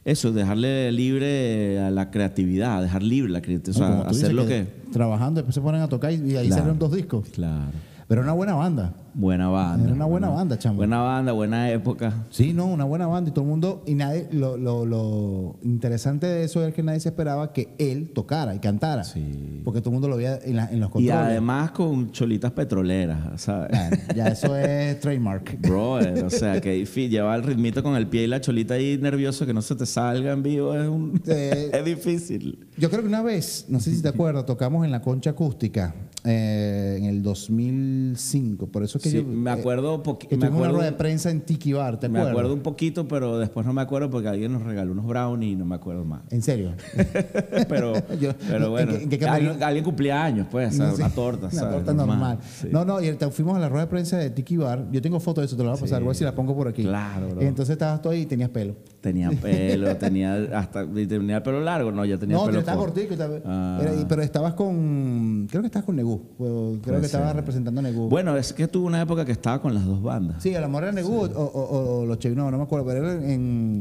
[0.04, 4.66] eso, dejarle libre a la creatividad, dejar libre la creatividad, o sea, hacer lo que...
[4.92, 6.48] Trabajando, después se ponen a tocar y, ahí Claro.
[6.48, 7.28] salieron dos discos.
[7.28, 7.70] Claro.
[8.08, 8.92] Pero una buena banda.
[9.14, 9.84] Buena banda.
[9.84, 10.76] Era una buena banda, chamo.
[10.76, 12.24] Buena banda, buena época.
[12.30, 13.82] Sí, no, una buena banda y todo el mundo.
[13.86, 14.28] Y nadie.
[14.32, 18.58] Lo, lo, lo interesante de eso es que nadie se esperaba que él tocara y
[18.58, 19.04] cantara.
[19.04, 19.60] Sí.
[19.64, 21.14] Porque todo el mundo lo veía en, la- en los Y controles.
[21.26, 23.70] además con cholitas petroleras, ¿sabes?
[23.70, 25.60] Bueno, ya eso es trademark.
[25.62, 27.10] Brother, o sea, que difícil.
[27.10, 29.84] Llevar el ritmito con el pie y la cholita ahí nervioso que no se te
[29.86, 32.66] salga en vivo es, un, es difícil.
[32.78, 35.94] Yo creo que una vez, no sé si te acuerdas, tocamos en la concha acústica
[36.24, 38.66] eh, en el 2005.
[38.68, 39.24] Por eso es que Sí, yo.
[39.24, 41.98] me eh, acuerdo poqui- que me tuvimos una acuerdo- rueda de prensa en Tiki Bar,
[42.00, 45.06] ¿te Me acuerdo un poquito, pero después no me acuerdo porque alguien nos regaló unos
[45.06, 46.22] brownies y no me acuerdo más.
[46.30, 46.72] En serio.
[47.68, 49.50] pero, Yo- pero ¿en bueno, qué- en qué camerino?
[49.50, 51.02] alguien, alguien cumplía años, pues, No, sí.
[51.02, 51.74] una torta, Una ¿sabes?
[51.76, 52.38] torta normal.
[52.60, 52.68] Sí.
[52.70, 54.86] No, no, y el- fuimos a la rueda de prensa de Tiki Bar.
[54.90, 56.34] Yo tengo fotos de eso, te lo voy a pasar, voy a ver si la
[56.34, 56.82] pongo por aquí.
[56.82, 57.40] Claro, bro.
[57.40, 58.74] Entonces estabas tú ahí y tenías pelo.
[59.00, 62.94] Tenía pelo, tenía hasta tenía el pelo largo, no, ya tenía no, pelo estaba corto.
[62.94, 63.14] cortico.
[63.14, 63.80] estaba- Ah.
[64.08, 65.46] pero estabas con.
[65.50, 66.12] Creo que estabas con Negú.
[66.38, 68.08] o- Creo Puede que estabas representando a Negú.
[68.08, 70.42] Bueno, es que tuve una época que estaba con las dos bandas.
[70.42, 73.80] Sí, a la era Negú o, o- los Chevinos, no me acuerdo, pero era en.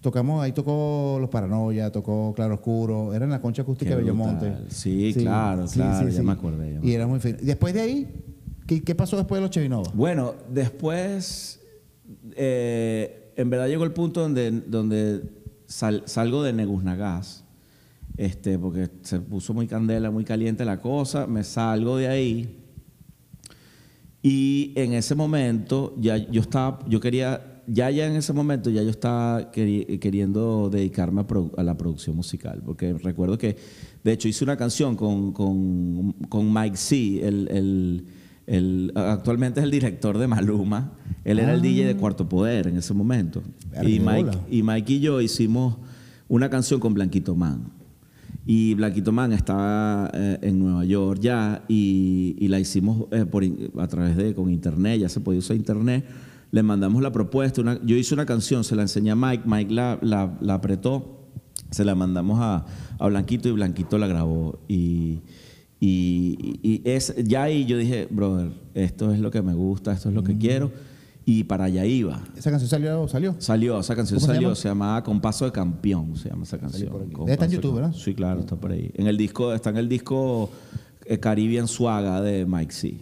[0.00, 4.02] Tocamos, ahí tocó Los Paranoia, tocó Claro Oscuro, era en la concha acústica Qué de
[4.02, 4.46] Bellomonte.
[4.50, 4.66] brutal.
[4.70, 7.38] Sí, claro, claro, ya me acordé, ya me y era muy fino.
[7.42, 8.08] Después de ahí,
[8.68, 9.90] ¿qué, qué pasó después de los Chevinova?
[9.94, 11.60] Bueno, después,
[12.36, 15.22] eh, en verdad llegó el punto donde, donde
[15.66, 17.42] sal- salgo de Neguznagás,
[18.16, 22.62] este, porque se puso muy candela, muy caliente la cosa, me salgo de ahí
[24.30, 28.82] y en ese momento ya yo estaba, yo quería, ya ya en ese momento ya
[28.82, 33.56] yo estaba queri- queriendo dedicarme a, produ- a la producción musical, porque recuerdo que
[34.02, 38.04] de hecho hice una canción con, con, con Mike C, el, el-
[38.46, 40.92] el- actualmente es el director de Maluma,
[41.24, 43.42] él era el DJ de Cuarto Poder en ese momento.
[43.70, 44.40] Verga, Y Mike, bola.
[44.50, 45.76] y Mike y yo hicimos
[46.28, 47.72] una canción con Blanquito Man.
[48.48, 53.42] Y Blanquito Man estaba eh, en Nueva York ya y, y la hicimos eh, por,
[53.78, 56.04] a través de con internet, ya se podía usar internet.
[56.52, 57.60] Le mandamos la propuesta.
[57.60, 61.26] una- yo hice una canción, se la enseñé a Mike, Mike la, la- la apretó,
[61.72, 62.64] se la mandamos a,
[63.00, 64.60] a Blanquito y Blanquito la grabó.
[64.68, 65.22] Y,
[65.80, 70.08] y, y es, ya ahí yo dije, brother, esto es lo que me gusta, esto
[70.08, 70.70] es lo que quiero.
[71.28, 72.22] Y para allá iba.
[72.36, 73.08] ¿Esa canción salió?
[73.08, 73.34] salió?
[73.40, 74.54] Salió, esa canción ¿Cómo se salió, llama?
[74.54, 76.92] se, llamaba Compaso de Campeón, se llama esa canción.
[77.26, 77.92] Está en YouTube, ¿verdad?
[77.92, 78.92] Sí, claro, está por ahí.
[78.94, 80.50] En el disco, está en el disco
[81.04, 82.98] eh, Caribbean Suaga de Mike C,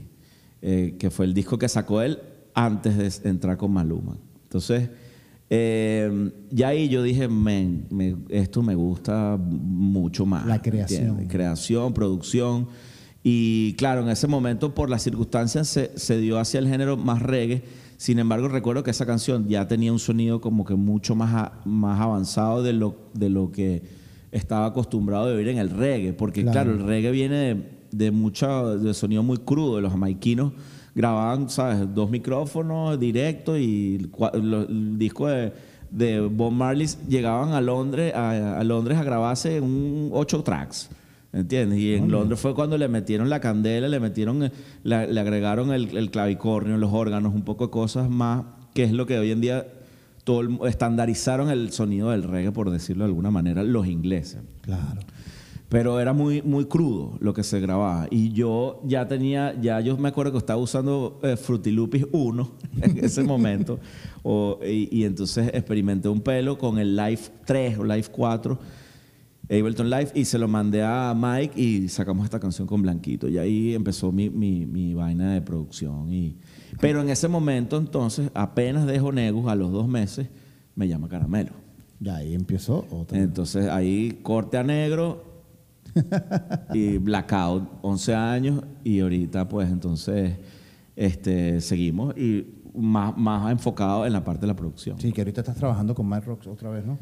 [0.62, 2.18] eh, que fue el disco que sacó él
[2.54, 4.16] antes de entrar con Maluma.
[4.44, 4.88] Entonces,
[5.50, 10.46] eh, ya ahí yo dije, men, me- esto me gusta mucho más.
[10.46, 11.02] La creación.
[11.02, 11.28] ¿entiendes?
[11.28, 12.68] Creación, producción.
[13.22, 17.20] Y claro, en ese momento, por las circunstancias, se, se dio hacia el género más
[17.20, 17.62] reggae.
[18.04, 21.52] Sin embargo, recuerdo que esa canción ya tenía un sonido como que mucho más, a-
[21.64, 23.82] más avanzado de lo, de lo que
[24.30, 26.12] estaba acostumbrado de oír en el reggae.
[26.12, 26.52] Porque, Claro.
[26.72, 29.80] claro, el reggae viene de, de mucho, de sonido muy crudo.
[29.80, 30.52] Los jamaiquinos
[30.94, 31.94] grababan, ¿sabes?
[31.94, 35.54] Dos micrófonos directos y el, lo- el disco de,
[35.90, 40.90] de Bob Marley llegaban a Londres a, a Londres a grabarse un ocho tracks.
[41.34, 41.80] ¿Entiendes?
[41.80, 44.52] Y en Londres fue cuando le metieron la candela, le metieron, eh,
[44.84, 48.92] la- le agregaron el, el clavicornio, los órganos, un poco de cosas más, que es
[48.92, 49.66] lo que hoy en día
[50.22, 54.42] todo el- estandarizaron el sonido del reggae, por decirlo de alguna manera, los ingleses.
[54.60, 55.00] Claro.
[55.68, 58.06] Pero era muy, muy crudo lo que se grababa.
[58.12, 62.50] Y yo ya tenía, ya yo me acuerdo que estaba usando eh, Fruity Loops 1
[62.80, 63.80] en ese momento.
[64.22, 68.56] O- y, y entonces experimenté un pelo con el Live 3 o Live 4,
[69.50, 73.28] Ableton Live, y se lo mandé a Mike y sacamos esta canción con Blanquito.
[73.28, 76.12] Y ahí empezó mi, mi, mi vaina de producción.
[76.12, 76.38] Y,
[76.80, 80.28] pero en ese momento, entonces, apenas dejo Negus, a los dos meses,
[80.74, 81.52] me llama Caramelo.
[82.00, 83.18] Ya ahí empezó otra.
[83.18, 85.24] Entonces ahí corte a negro
[86.72, 90.36] y blackout, 11 años y ahorita pues entonces
[90.96, 94.98] este, seguimos y más, más enfocado en la parte de la producción.
[95.00, 96.98] Sí, que ahorita estás trabajando con Mike Rocks otra vez, ¿no?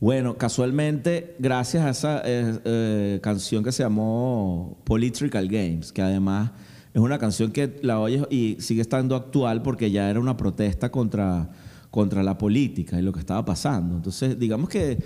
[0.00, 6.52] Bueno, casualmente, gracias a esa eh, eh, canción que se llamó Political Games, que además
[6.94, 10.90] es una canción que la oyes y sigue estando actual porque ya era una protesta
[10.90, 11.50] contra,
[11.90, 13.96] contra la política y lo que estaba pasando.
[13.96, 14.98] Entonces, digamos que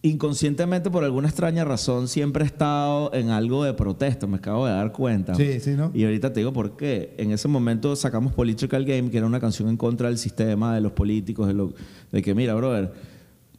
[0.00, 4.72] inconscientemente, por alguna extraña razón, siempre he estado en algo de protesta, me acabo de
[4.72, 5.34] dar cuenta.
[5.34, 5.90] Sí, sí, ¿no?
[5.92, 7.14] Y ahorita te digo por qué.
[7.18, 10.80] En ese momento sacamos Political Game, que era una canción en contra del sistema, de
[10.80, 11.74] los políticos, de, lo,
[12.10, 13.15] de que, mira, brother,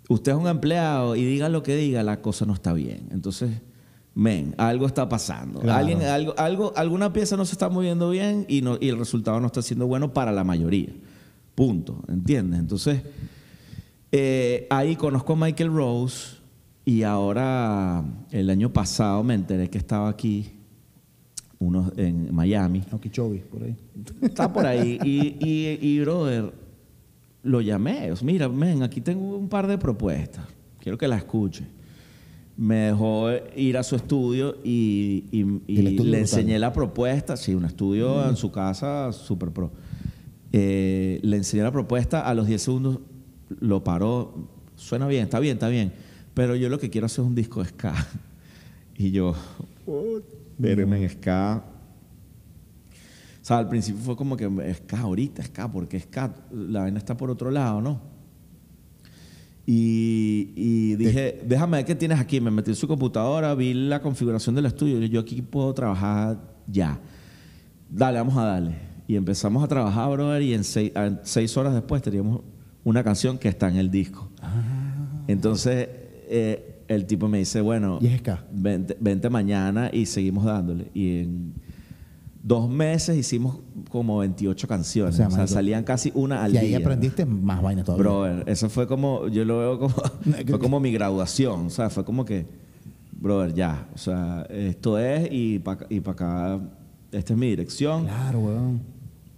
[0.10, 3.08] usted es un empleado y diga lo que diga, la cosa no está bien.
[3.12, 3.52] Entonces,
[4.16, 5.60] men, algo está pasando.
[5.60, 5.80] Claro.
[5.80, 9.40] Alguien, algo, algo, alguna pieza no se está moviendo bien y, no, y el resultado
[9.40, 10.94] no está siendo bueno para la mayoría.
[11.56, 12.04] Punto.
[12.08, 12.60] ¿Entiendes?
[12.60, 13.02] Entonces,
[14.12, 16.38] eh, ahí conozco a Michael Rose
[16.86, 20.52] y ahora el año pasado me enteré que estaba aquí
[21.60, 22.84] unos en Miami.
[22.92, 23.76] Okeechobee, por ahí.
[24.22, 25.00] Está por ahí.
[25.04, 26.54] Y, y, y, brother,
[27.48, 28.12] lo llamé.
[28.24, 30.46] Mira, men, aquí tengo un par de propuestas.
[30.80, 31.66] Quiero que la escuche.
[32.58, 36.40] Me dejó ir a su estudio y, y- y Y el estudio le brutal.
[36.40, 37.38] enseñé la propuesta.
[37.38, 39.72] Sí, un estudio en su casa, super pro.
[40.52, 42.22] Eh, le enseñé la propuesta.
[42.22, 43.00] A los 10 segundos
[43.60, 44.50] lo paró.
[44.76, 45.94] Suena bien, está bien, está bien.
[46.34, 47.94] Pero yo lo que quiero hacer es un disco de ska.
[49.00, 49.36] Y yo,
[50.58, 51.64] verme en ska.
[53.48, 57.16] O sea, al principio fue como que ska ahorita, ska, porque ska, la vaina está
[57.16, 58.02] por otro lado, ¿no?
[59.66, 62.42] Y, y dije, déjame ver qué tienes aquí.
[62.42, 65.00] Me metí en su computadora, vi la configuración del estudio.
[65.06, 67.00] Yo aquí puedo trabajar ya.
[67.90, 68.80] Dale, vamos a darle.
[69.08, 72.42] Y empezamos a trabajar, brother, y en seis, en seis horas después teníamos
[72.84, 74.30] una canción que está en el disco.
[75.26, 75.88] Entonces,
[76.28, 78.02] eh, el tipo me dice, bueno,
[78.52, 80.92] vente, vente mañana y seguimos dándole.
[80.94, 81.67] Y en
[82.48, 85.20] dos meses hicimos como 28 canciones.
[85.20, 86.78] O O sea, salían casi una al y ahí día.
[86.78, 88.04] aprendiste más vainas todavía.
[88.04, 89.94] Brother, eso fue como, yo lo veo como,
[90.48, 92.46] fue como mi graduación, o sea, fue como que,
[93.12, 96.60] brother, ya, o sea, esto es y para y pa acá,
[97.12, 98.06] esta es mi dirección.
[98.06, 98.82] Claro, weón.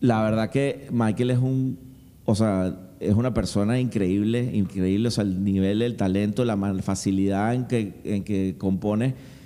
[0.02, 1.80] La verdad que Michael es un,
[2.26, 7.56] o sea, es una persona increíble, increíble, o sea, el nivel, el talento, la facilidad
[7.56, 9.39] en que, en que compone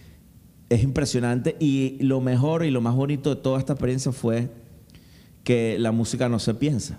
[0.73, 4.49] es impresionante y lo mejor y lo más bonito de toda esta experiencia fue
[5.43, 6.97] que la música no se piensa,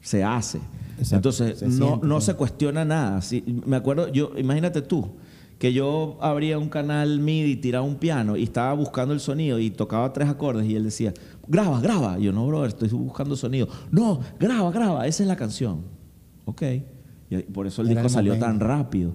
[0.00, 0.58] se hace.
[0.98, 2.26] Exacto, Entonces, se no, siente, no sí.
[2.26, 3.20] se cuestiona nada.
[3.22, 5.10] Sí, me acuerdo, yo, imagínate tú,
[5.58, 9.70] que yo abría un canal MIDI, tiraba un piano y estaba buscando el sonido y
[9.70, 11.14] tocaba tres acordes y él decía,
[11.46, 12.18] graba, graba.
[12.18, 13.68] Y yo, no, brother, estoy buscando sonido.
[13.90, 15.82] No, graba, graba, esa es la canción.
[16.46, 16.62] Ok.
[17.30, 19.12] Y por eso el Era disco el salió tan rápido.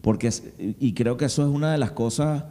[0.00, 0.30] Porque
[0.78, 2.44] y creo que eso es una de las cosas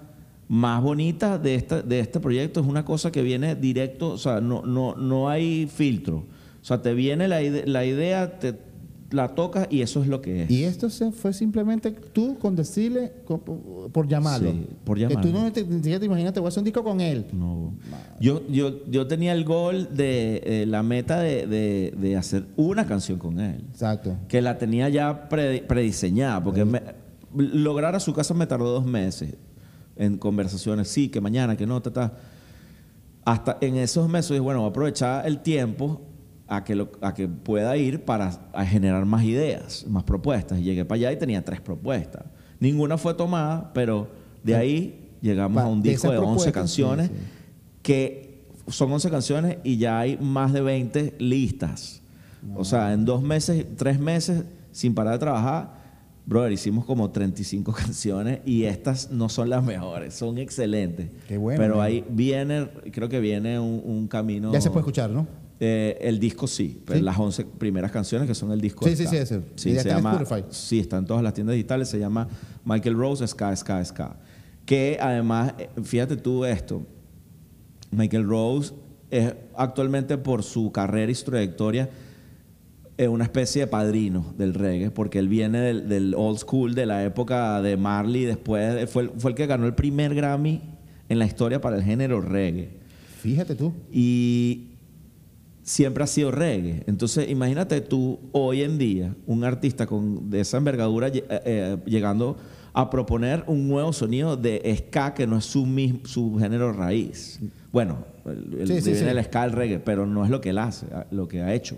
[0.49, 2.59] más bonitas de, esta, de este proyecto.
[2.59, 6.25] Es una cosa que viene directo, o sea, no, no, no hay filtro.
[6.62, 8.67] O sea, te viene la, ide- la idea, te
[9.12, 10.51] la tocas y eso es lo que es.
[10.51, 13.39] Y esto se fue simplemente tú con decirle, con-
[13.91, 14.51] por llamarlo.
[14.51, 15.41] Sí, por Que tú llamarlo.
[15.43, 17.25] no te, te imaginas, te voy a hacer un disco con él.
[17.33, 17.73] No.
[18.19, 22.85] Yo, yo, yo tenía el gol de eh, la meta de, de- de hacer una
[22.85, 23.63] canción con él.
[23.71, 24.15] Exacto.
[24.27, 26.43] Que la tenía ya pre- prediseñada.
[26.43, 26.81] Porque me-
[27.35, 29.35] lograr a su casa me tardó dos meses
[29.99, 30.88] en conversaciones.
[30.88, 32.13] Sí, que mañana, que no, ta, ta.
[33.25, 36.01] Hasta en esos meses dije, bueno, voy a aprovechar el tiempo
[36.47, 40.59] a que, lo- a que pueda ir para a generar más ideas, más propuestas.
[40.59, 42.23] Y llegué para allá y tenía tres propuestas.
[42.59, 44.07] Ninguna fue tomada, pero
[44.43, 47.23] de ahí llegamos Pa- a un de disco esas de 11 propuestas, canciones sí, sí.
[47.83, 52.01] que son 11 canciones y ya hay más de 20 listas.
[52.55, 55.73] O sea, en dos meses, tres meses, sin parar de trabajar,
[56.29, 61.09] brother, hicimos como 35 canciones y estas no son las mejores, son excelentes.
[61.27, 64.53] Qué bueno, Pero ahí viene, creo que viene un, un camino...
[64.53, 65.27] Ya se puede escuchar, ¿no?
[65.59, 67.03] Eh, el disco sí, pero Sí.
[67.05, 69.03] las 11 primeras canciones que son el disco Sí, está.
[69.03, 69.41] sí, sí, ese.
[69.55, 70.47] Sí, se llama, Spotify.
[70.51, 72.29] sí, está en todas las tiendas digitales, se llama
[72.63, 74.15] Michael Rose Ska Ska Ska.
[74.65, 76.83] Que además, eh, fíjate tú esto,
[77.91, 78.73] Michael Rose
[79.09, 81.89] es actualmente por su carrera y su trayectoria
[82.99, 86.85] es una especie de padrino del reggae, porque él viene del, del old school, de
[86.85, 90.62] la época de Marley, después él fue, el- fue el que ganó el primer Grammy
[91.07, 92.69] en la historia para el género reggae
[93.21, 93.71] Fíjate tú.
[93.91, 94.65] y
[95.63, 96.83] siempre ha sido reggae.
[96.88, 102.38] Entonces, imagínate tú hoy en día, un artista con, de esa envergadura eh, eh, llegando
[102.73, 107.39] a proponer un nuevo sonido de ska que no es su, mis- su género raíz.
[107.71, 109.17] Bueno, el, el- Sí, sí, viene sí.
[109.17, 111.53] el ska, el reggae, pero no es lo que él hace, a- lo que ha
[111.53, 111.77] hecho.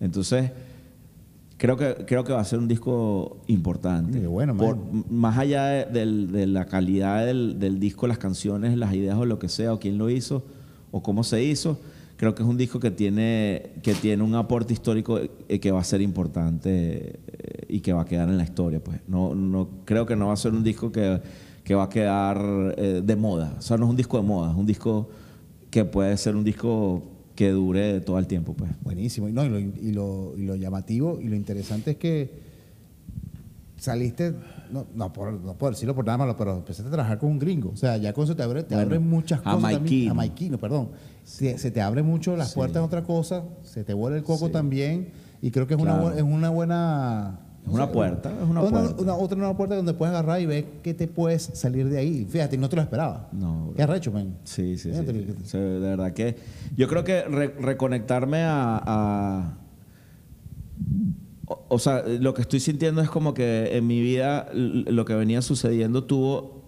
[0.00, 0.50] Entonces,
[1.58, 4.20] creo que, creo que va a ser un disco importante.
[4.20, 4.78] Qué bueno, Por-
[5.10, 6.06] más allá de,
[6.46, 9.98] la calidad del, del disco, las canciones, las ideas o lo que sea, o quién
[9.98, 10.42] lo hizo,
[10.90, 11.78] o cómo se hizo,
[12.16, 15.80] creo que es un disco que tiene, que tiene un aporte histórico eh, que va
[15.80, 18.82] a ser importante eh, y que va a quedar en la historia.
[18.82, 18.98] Pues.
[19.06, 21.20] No, no, creo que no va a ser un disco que,
[21.64, 23.54] que va a quedar eh, de moda.
[23.58, 25.08] O sea, no es un disco de moda, es un disco
[25.70, 27.02] que puede ser un disco
[27.40, 28.52] que dure todo el tiempo.
[28.52, 28.70] Pues.
[28.82, 29.26] Buenísimo.
[29.26, 32.30] Y, no, y, lo, y, lo, y lo llamativo y lo interesante es que
[33.78, 34.34] saliste,
[34.70, 37.38] no, no, por, no puedo decirlo por nada malo, pero empezaste a trabajar con un
[37.38, 37.70] gringo.
[37.70, 39.54] O sea, ya con eso te abre, te Bueno, abren muchas cosas.
[39.54, 39.72] también.
[39.78, 40.08] jamaiquino.
[40.10, 40.88] Jamaiquino, perdón.
[41.24, 44.48] Se, se te abre mucho las puertas a otra cosa, se te vuela el coco
[44.48, 44.52] Sí.
[44.52, 45.08] también.
[45.40, 46.14] Y creo que es, una, Claro.
[46.14, 47.40] bu- es una buena.
[47.66, 48.94] Es una puerta, es una puerta.
[49.02, 52.26] una- otra nueva puerta donde puedes agarrar y ver que te puedes salir de ahí.
[52.28, 53.28] Fíjate, no te lo esperaba.
[53.32, 53.74] No, bro.
[53.74, 54.34] Qué arrecho, man.
[54.44, 54.90] Sí, sí, sí.
[54.90, 55.24] Fíjate sí.
[55.26, 56.36] que- O sea, de verdad que
[56.76, 59.58] yo creo que re- reconectarme a, a-
[61.46, 65.14] o, o sea, lo que estoy sintiendo es como que en mi vida lo que
[65.14, 66.60] venía sucediendo tuvo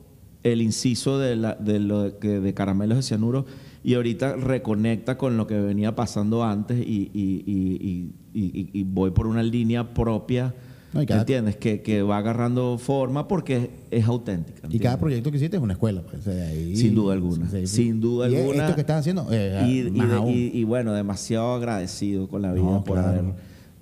[0.42, 3.46] el inciso de, la- de lo de, caramelos de cianuro
[3.84, 9.42] y ahorita reconecta con lo que venía pasando antes y- y- y voy por una
[9.42, 10.54] línea propia.
[10.92, 11.56] No, y cada- ¿Entiendes?
[11.56, 14.68] Que, que va agarrando forma porque es auténtica.
[14.70, 16.02] Y cada proyecto que hiciste es una escuela.
[16.02, 17.48] Pues, ahí- Sin duda alguna.
[17.66, 18.64] Sin duda y alguna.
[18.64, 20.28] Esto que estás haciendo, eh, y, y más de- aún.
[20.30, 23.08] y- y bueno, demasiado agradecido con la vida No, por claro.
[23.18, 23.24] haber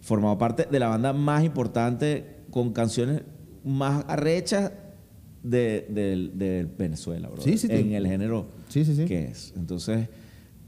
[0.01, 3.23] formado parte de la banda más importante con canciones
[3.64, 4.73] más arrechas
[5.42, 7.42] de, de- de Venezuela, bro.
[7.42, 9.05] Sí, sí, en el género Sí, sí, sí.
[9.07, 9.53] que es.
[9.57, 10.09] Entonces,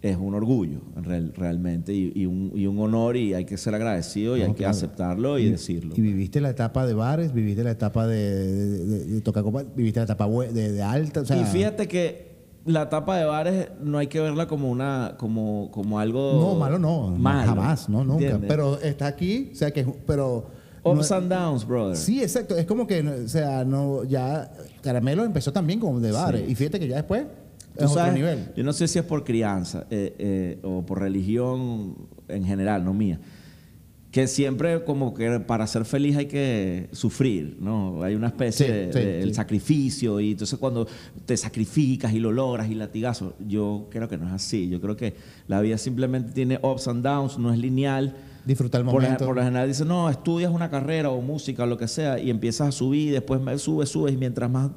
[0.02, 3.74] es un orgullo real- realmente y, y un, y un honor y hay que ser
[3.74, 4.72] agradecido y No, hay que claro.
[4.72, 5.94] aceptarlo y, decirlo.
[5.96, 9.62] Y viviste la etapa de bares, viviste la etapa de, de, de- de tocar copa,
[9.76, 11.20] viviste la etapa de, alta.
[11.20, 12.32] O sea, y fíjate que
[12.64, 16.78] la tapa de bares no hay que verla como una como, como algo No, malo
[16.78, 17.08] no.
[17.16, 18.22] malo, jamás, no, nunca.
[18.24, 18.48] ¿entiendes?
[18.48, 19.84] Pero está aquí, o sea que.
[20.06, 20.46] Pero.
[20.84, 21.96] Ups no- and downs, brother.
[21.96, 22.56] Sí, exacto.
[22.56, 26.42] Es como que, o sea, no, ya Caramelo empezó también como de bares.
[26.46, 26.50] Sí.
[26.52, 27.24] Y fíjate que ya después
[27.76, 28.52] Tú es otro sabes, nivel.
[28.56, 31.96] Yo no sé si es por crianza eh, eh, o por religión
[32.28, 33.18] en general, no mía.
[34.10, 38.02] Que siempre como que para ser feliz hay que sufrir, ¿no?
[38.02, 39.34] Hay una especie Sí, de, sí, de- el sí.
[39.34, 40.86] sacrificio y entonces cuando
[41.24, 44.68] te sacrificas y lo logras y latigazos, yo creo que no es así.
[44.68, 45.14] Yo creo que
[45.48, 48.14] la vida simplemente tiene ups and downs, no es lineal.
[48.44, 49.24] Disfrutar el momento.
[49.24, 52.28] por lo general dicen, no, estudias una carrera o música o lo que sea y
[52.28, 54.70] empiezas a subir, y después subes, subes y mientras más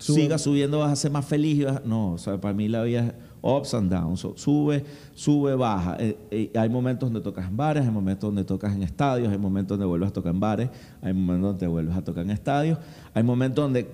[0.00, 0.22] Sube.
[0.22, 1.58] sigas subiendo vas a ser más feliz.
[1.58, 4.20] y vas- no, o sea, para mí la vida es ups and downs.
[4.20, 4.84] So, sube,
[5.14, 5.96] sube, baja.
[6.00, 9.38] Eh, eh, hay momentos donde tocas en bares, hay momentos donde tocas en estadios, hay
[9.38, 10.70] momentos donde vuelves a tocar en bares,
[11.02, 12.78] hay momentos donde vuelves a tocar en estadios,
[13.14, 13.86] hay momentos donde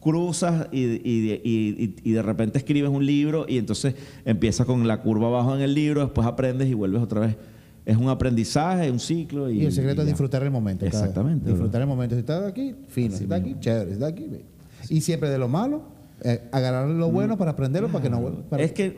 [0.00, 3.94] cruzas y, y- y- y- y de repente escribes un libro y entonces
[4.24, 7.36] empiezas con la curva abajo en el libro, después aprendes y vuelves otra vez.
[7.86, 9.50] es un aprendizaje, un ciclo.
[9.50, 10.84] Y, el secreto es disfrutar el momento.
[10.86, 11.50] Exactamente.
[11.50, 12.14] Disfrutar el momento.
[12.14, 13.16] Si estás aquí, fino.
[13.16, 13.86] Si estás aquí, chévere.
[13.86, 14.42] Si estás aquí, bien.
[14.90, 15.82] Y siempre de lo malo,
[16.22, 18.42] eh, agarrar lo bueno para aprenderlo para que no vuelva.
[18.58, 18.94] Es que,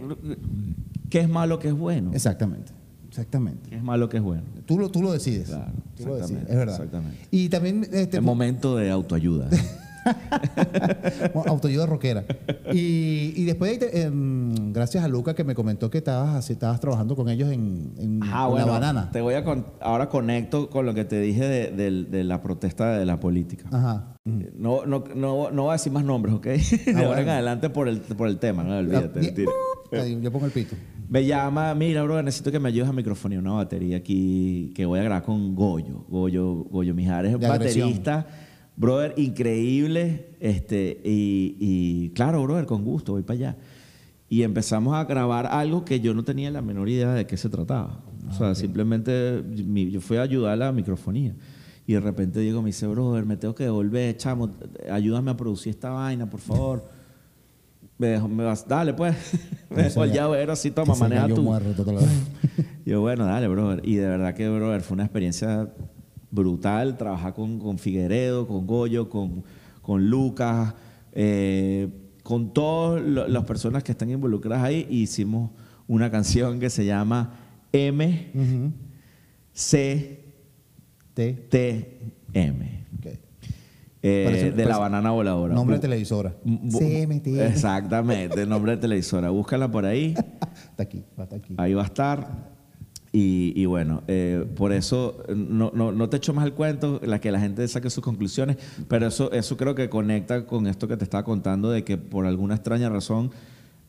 [1.08, 2.10] ¿qué es malo que es bueno?
[2.12, 2.72] Exactamente.
[3.08, 3.68] Exactamente.
[3.68, 4.42] ¿Qué es malo que es bueno?
[4.64, 5.48] Tú lo, tú lo decides.
[5.48, 6.74] Claro, Tú lo decides, es verdad.
[6.76, 7.18] exactamente.
[7.30, 9.48] Y también este, Es momento de autoayuda.
[11.46, 12.24] Autoayuda rockera.
[12.72, 17.16] Y, y después, de- em, gracias a Luca que me comentó que estabas, estabas trabajando
[17.16, 19.10] con ellos en, en- Ah, en bueno, la banana.
[19.12, 22.96] Te voy a con- ahora conecto con lo que te dije de, de la protesta
[22.98, 23.68] de la política.
[23.72, 24.16] Ajá.
[24.24, 26.44] No, no, no, no voy a decir más nombres, ¿ok?
[26.86, 29.18] de ahora en adelante por el, por el tema, no olvídate.
[29.18, 29.50] Ah, mentira.
[29.92, 30.74] Ahí, Yo pongo el pito.
[31.08, 35.00] Me llama, mira, bro, necesito que me ayudes a microfonear una batería aquí que voy
[35.00, 36.06] a grabar con Goyo.
[36.08, 37.90] Goyo, Goyo Mijares es agresión.
[38.76, 40.30] Brother, increíble.
[40.40, 43.56] Este, y, y claro, brother, con gusto, voy para allá.
[44.28, 47.48] Y empezamos a grabar algo que yo no tenía la menor idea de qué se
[47.50, 48.00] trataba.
[48.30, 51.34] O sea, simplemente mi- yo fui a ayudar a la microfonía.
[51.86, 54.50] Y de repente Diego me dice, brother, me tengo que devolver, chamo,
[54.90, 56.88] ayúdame a producir esta vaina, por favor.
[57.98, 59.14] Me dejó, me vas, dale pues.
[59.70, 61.42] me dejó el llavero así, toma, maneja tú.
[61.42, 61.84] muerto.
[62.86, 63.80] Yo, bueno, dale, brother.
[63.86, 65.68] Y de verdad que, brother, fue una experiencia
[66.32, 69.44] brutal trabajar con, con Figueredo, con Goyo, con,
[69.82, 70.74] con Lucas,
[71.12, 71.88] eh,
[72.24, 74.86] con todas las personas que están involucradas ahí.
[74.90, 75.50] hicimos
[75.86, 77.34] una canción que se llama
[77.72, 78.72] M.
[79.52, 80.24] C
[81.14, 81.32] T.
[81.50, 81.98] T
[82.32, 82.82] M.
[84.04, 85.54] Eh, Parece- de la banana voladora.
[85.54, 86.34] Nombre de televisora.
[86.44, 87.26] CMT.
[87.46, 89.30] Exactamente, nombre de televisora.
[89.30, 90.14] Búscala por ahí.
[90.70, 91.54] Está aquí, va está aquí.
[91.56, 92.51] Ahí va a estar.
[93.14, 96.98] Y, y bueno, eh, por eso eh, no, no, no te echo más el cuento,
[97.04, 98.56] la que la gente saque sus conclusiones,
[98.88, 102.24] pero eso, eso creo que conecta con esto que te estaba contando de que por
[102.24, 103.30] alguna extraña razón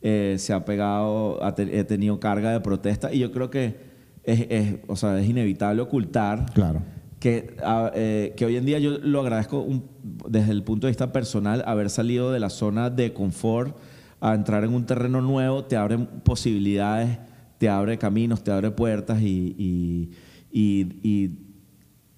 [0.02, 3.78] eh, se ha pegado, ha te- he tenido carga de protesta y yo creo que
[4.26, 6.82] es, es, o sea, es inevitable ocultar Claro.
[7.22, 9.86] que, ah, eh, que hoy en día yo lo agradezco un-
[10.28, 13.78] desde el punto de vista personal, haber salido de la zona de confort
[14.20, 17.20] a entrar en un terreno nuevo, te abre posibilidades,
[17.64, 20.10] te abre caminos, te abre puertas y, y-
[20.52, 21.32] y- y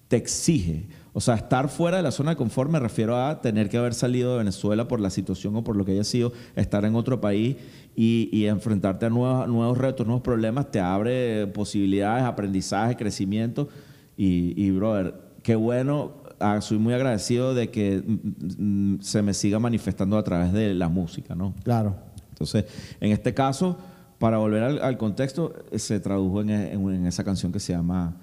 [0.08, 0.88] te exige.
[1.12, 3.94] O sea, estar fuera de la zona de confort me refiero a tener que haber
[3.94, 7.20] salido de Venezuela por la situación o por lo que haya sido, estar en otro
[7.20, 7.54] país
[7.94, 13.68] y, y enfrentarte a nuevos, nuevos retos, nuevos problemas, te abre posibilidades, aprendizaje, crecimiento.
[14.16, 19.32] Y, y brother, qué bueno, ah, soy muy agradecido de que mm, mm, se me
[19.32, 21.54] siga manifestando a través de la música, ¿no?
[21.62, 21.94] Claro.
[22.30, 22.64] Entonces,
[23.00, 23.78] en este caso,
[24.18, 28.16] para volver al, contexto, eh, se tradujo en, esa canción que se llama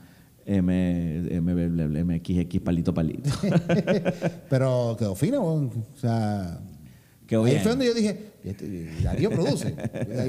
[0.45, 3.29] M, M, MXX Palito Palito.
[4.49, 6.59] Pero quedó fino, o sea.
[7.33, 7.63] Quedó ahí bien.
[7.63, 9.75] fue donde yo dije, "Este, Darío produce.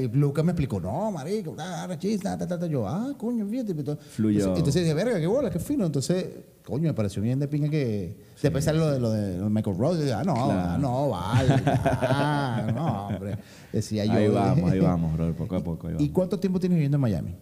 [0.01, 1.55] Y Lucas me explicó, no, marico,
[1.87, 2.67] rechista, ta, ta, ta.
[2.67, 3.75] Yo, ah, coño, fíjate.
[4.11, 4.55] Fluyó.
[4.55, 5.85] Entonces dije, verga, qué bola, qué fino.
[5.85, 6.25] Entonces,
[6.65, 8.17] coño, me pareció bien de pinga que.
[8.41, 9.99] Después sale lo de, lo de Michael Rose.
[9.99, 10.51] Y dije, ah, no, Claro.
[10.53, 11.63] ah, no, vale.
[11.65, 13.37] Ah, no, hombre.
[13.71, 14.13] Decía yo.
[14.13, 15.87] ahí vamos, ahí vamos, brother, poco a poco.
[15.87, 17.35] Ahí ¿Y cuánto tiempo tienes viviendo en Miami?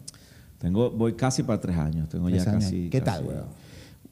[0.57, 2.09] Tengo, voy casi para tres años.
[2.09, 2.63] Tengo Tres ya años.
[2.65, 2.89] casi.
[2.89, 3.45] ¿Qué casi- tal, weón?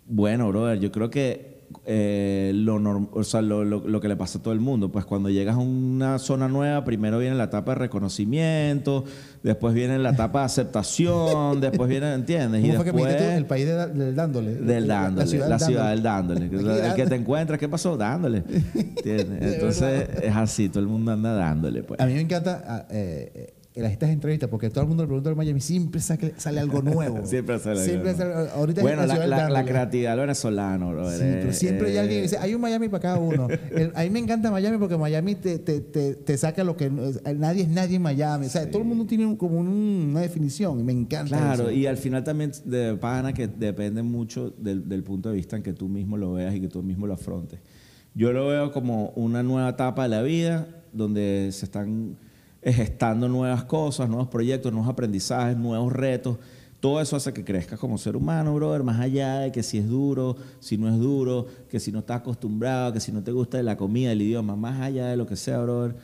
[0.06, 1.51] Bueno, brother, yo creo que
[1.86, 4.92] eh, lo, norm- o sea, lo, lo- lo que le pasa a todo el mundo,
[4.92, 9.04] pues cuando llegas a una zona nueva, primero viene la etapa de reconocimiento,
[9.44, 12.62] después viene la etapa de aceptación, después viene, ¿entiendes?
[12.62, 13.38] ¿Cómo y fue que me después dijiste tú?
[13.38, 14.56] El país de- del dándole.
[14.56, 16.46] del dándole, la ciudad, del dándole.
[16.46, 17.98] El que te encuentras, ¿qué pasó?
[17.98, 18.44] Dándole.
[18.76, 19.54] ¿Entiendes?
[19.56, 22.00] Entonces es así, todo el mundo anda dándole, pues.
[22.00, 25.08] A mí me encanta ah, eh, eh, en estas entrevistas porque todo el mundo le
[25.08, 27.26] pregunta al Miami siempre sale, sale algo nuevo.
[27.26, 28.34] Siempre sale algo Siempre nuevo.
[28.36, 31.10] sale- ahorita bueno, la, creatividad del venezolano, bro.
[31.10, 33.48] Sí, pero siempre hay alguien que dice, hay un Miami para cada uno.
[33.50, 36.86] El- a mí me encanta Miami porque Miami te, te, te, te saca lo que...
[37.26, 38.48] es- Nadie es nadie en Miami.
[38.48, 41.64] O sea, todo el mundo tiene un- como un- una definición y me encanta Claro,
[41.70, 41.72] eso.
[41.72, 45.64] y al final también de pana que depende mucho del, del punto de vista en
[45.64, 47.60] que tú mismo lo veas y que tú mismo lo afrontes.
[48.14, 52.31] Yo lo veo como una nueva etapa de la vida donde se están eh,
[52.64, 56.38] gestando nuevas cosas, nuevos proyectos, nuevos aprendizajes, nuevos retos.
[56.80, 59.88] Todo eso hace que crezcas como ser humano, brother, más allá de que si es
[59.88, 63.62] duro, si no es duro, que si no estás acostumbrado, que si no te gusta
[63.62, 65.96] la comida, el idioma, más allá de lo que sea, brother.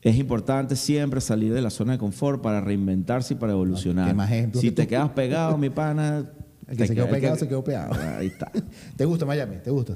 [0.00, 4.08] Es importante siempre salir de la zona de confort para reinventarse y para evolucionar.
[4.08, 6.24] ¿Qué más ejemplos si te quedas pegado, mi pana.
[6.68, 7.94] El que se quedó pegado, que- se quedó pegado.
[8.18, 8.50] Ahí está.
[8.96, 9.56] ¿Te gusta Miami?
[9.62, 9.94] ¿Te gusta?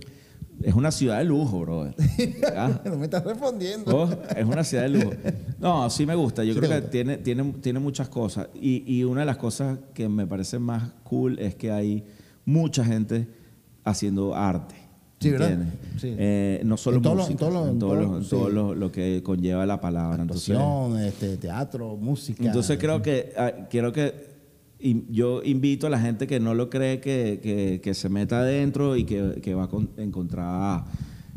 [0.62, 1.94] Es una ciudad de lujo, brother.
[2.54, 2.80] ¿Ah?
[2.84, 3.96] no me estás respondiendo.
[3.96, 5.12] Oh, es una ciudad de lujo.
[5.58, 6.44] No, sí me gusta.
[6.44, 6.90] Yo Sí creo que gusta.
[6.90, 8.48] tiene, tiene, tiene muchas cosas.
[8.54, 12.04] Y, y una de las cosas que me parece más cool es que hay
[12.44, 13.26] mucha gente
[13.84, 14.74] haciendo arte.
[15.20, 15.58] Sí, ¿verdad?
[15.98, 16.14] Sí.
[16.18, 18.48] Eh, no solo En todo lo- música, en todo lo- en todo, lo, en todo
[18.48, 18.54] sí.
[18.54, 20.22] lo- lo que conlleva la palabra.
[20.22, 20.56] Entonces,
[21.06, 22.42] este, teatro, música.
[22.44, 24.29] entonces creo que ah, quiero que
[24.80, 28.40] y yo invito a la gente que no lo cree que, que- que se meta
[28.40, 30.84] adentro y que, que va a con- encontrar,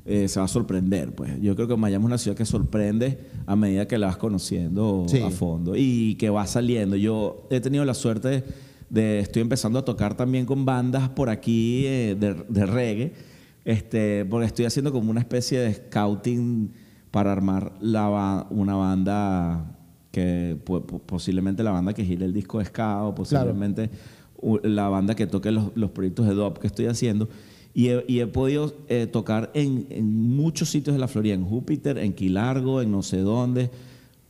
[0.05, 1.13] eh, se va a sorprender.
[1.13, 4.17] Pues yo creo que Miami es una ciudad que sorprende a medida que la vas
[4.17, 5.19] conociendo Sí.
[5.19, 6.95] a fondo y que va saliendo.
[6.95, 8.43] Yo he tenido la suerte
[8.89, 13.13] de, estoy empezando a tocar también con bandas por aquí eh, de, de reggae,
[13.65, 16.71] este, porque estoy haciendo como una especie de scouting
[17.11, 19.72] para armar la, una banda
[20.13, 23.89] que po- po- posiblemente la banda que gire el disco de ska o posiblemente
[24.61, 27.27] la banda que toque los, los proyectos de dub que estoy haciendo.
[27.73, 31.43] Y he, y he podido eh, tocar en, en muchos sitios de la Florida, en
[31.43, 33.71] Júpiter, en Quilargo, en no sé dónde.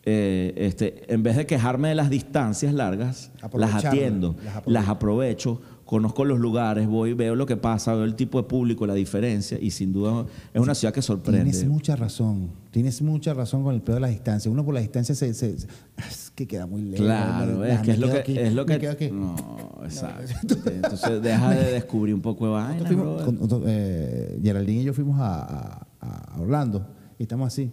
[0.05, 3.31] Eh, este, en vez de quejarme de las distancias largas,
[3.73, 4.69] las atiendo, las aprovecho.
[4.71, 5.61] las aprovecho,
[5.93, 9.57] conozco los lugares, voy, veo lo que pasa, veo el tipo de público, la diferencia,
[9.61, 11.43] y sin duda es una ciudad que sorprende.
[11.51, 12.49] Tienes mucha razón.
[12.71, 14.49] Tienes mucha razón con el peor de la distancia.
[14.49, 15.67] Uno por la distancia se, se- se-
[15.97, 17.05] es que queda muy lejos.
[17.05, 19.09] Claro, Me- es que es lo que, aquí, es lo que aquí.
[19.11, 19.35] no,
[19.83, 20.55] exacto.
[20.69, 25.19] Entonces deja de descubrir un poco de vaina, fuimos- con- eh, Geraldine y yo fuimos
[25.19, 26.87] a, a- a Orlando
[27.19, 27.71] y estamos así.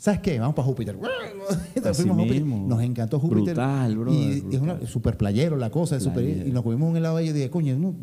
[0.00, 0.40] ¿Sabes qué?
[0.40, 0.96] Vamos para Júpiter.
[1.74, 2.42] Entonces Así fuimos a Júpiter.
[2.42, 2.66] mismo.
[2.66, 3.54] Nos encantó Júpiter.
[3.54, 5.96] Brutal, brother, Y es una super playero la cosa.
[5.96, 7.94] es super- y nos comimos un helado y yo dije, coño, no,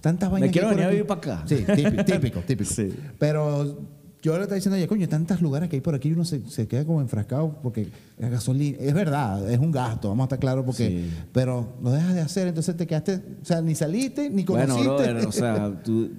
[0.00, 0.48] tantas vainas.
[0.48, 0.94] que quiero venir a aquí".
[0.96, 1.42] vivir para acá.
[1.46, 2.40] Sí, típico, típico.
[2.40, 2.70] típico.
[2.74, 2.90] Sí.
[3.18, 3.78] Pero
[4.22, 6.40] yo le estaba diciendo, oye, coño, tantos lugares que hay por aquí y uno se,
[6.48, 7.86] se queda como enfrascado porque
[8.18, 11.10] la gasolina, es verdad, es un gasto, vamos a estar claros porque, Sí.
[11.34, 14.88] pero lo dejas de hacer, entonces te quedaste, o sea, ni saliste, ni conociste.
[14.88, 16.10] Bueno, brother, o sea, tú,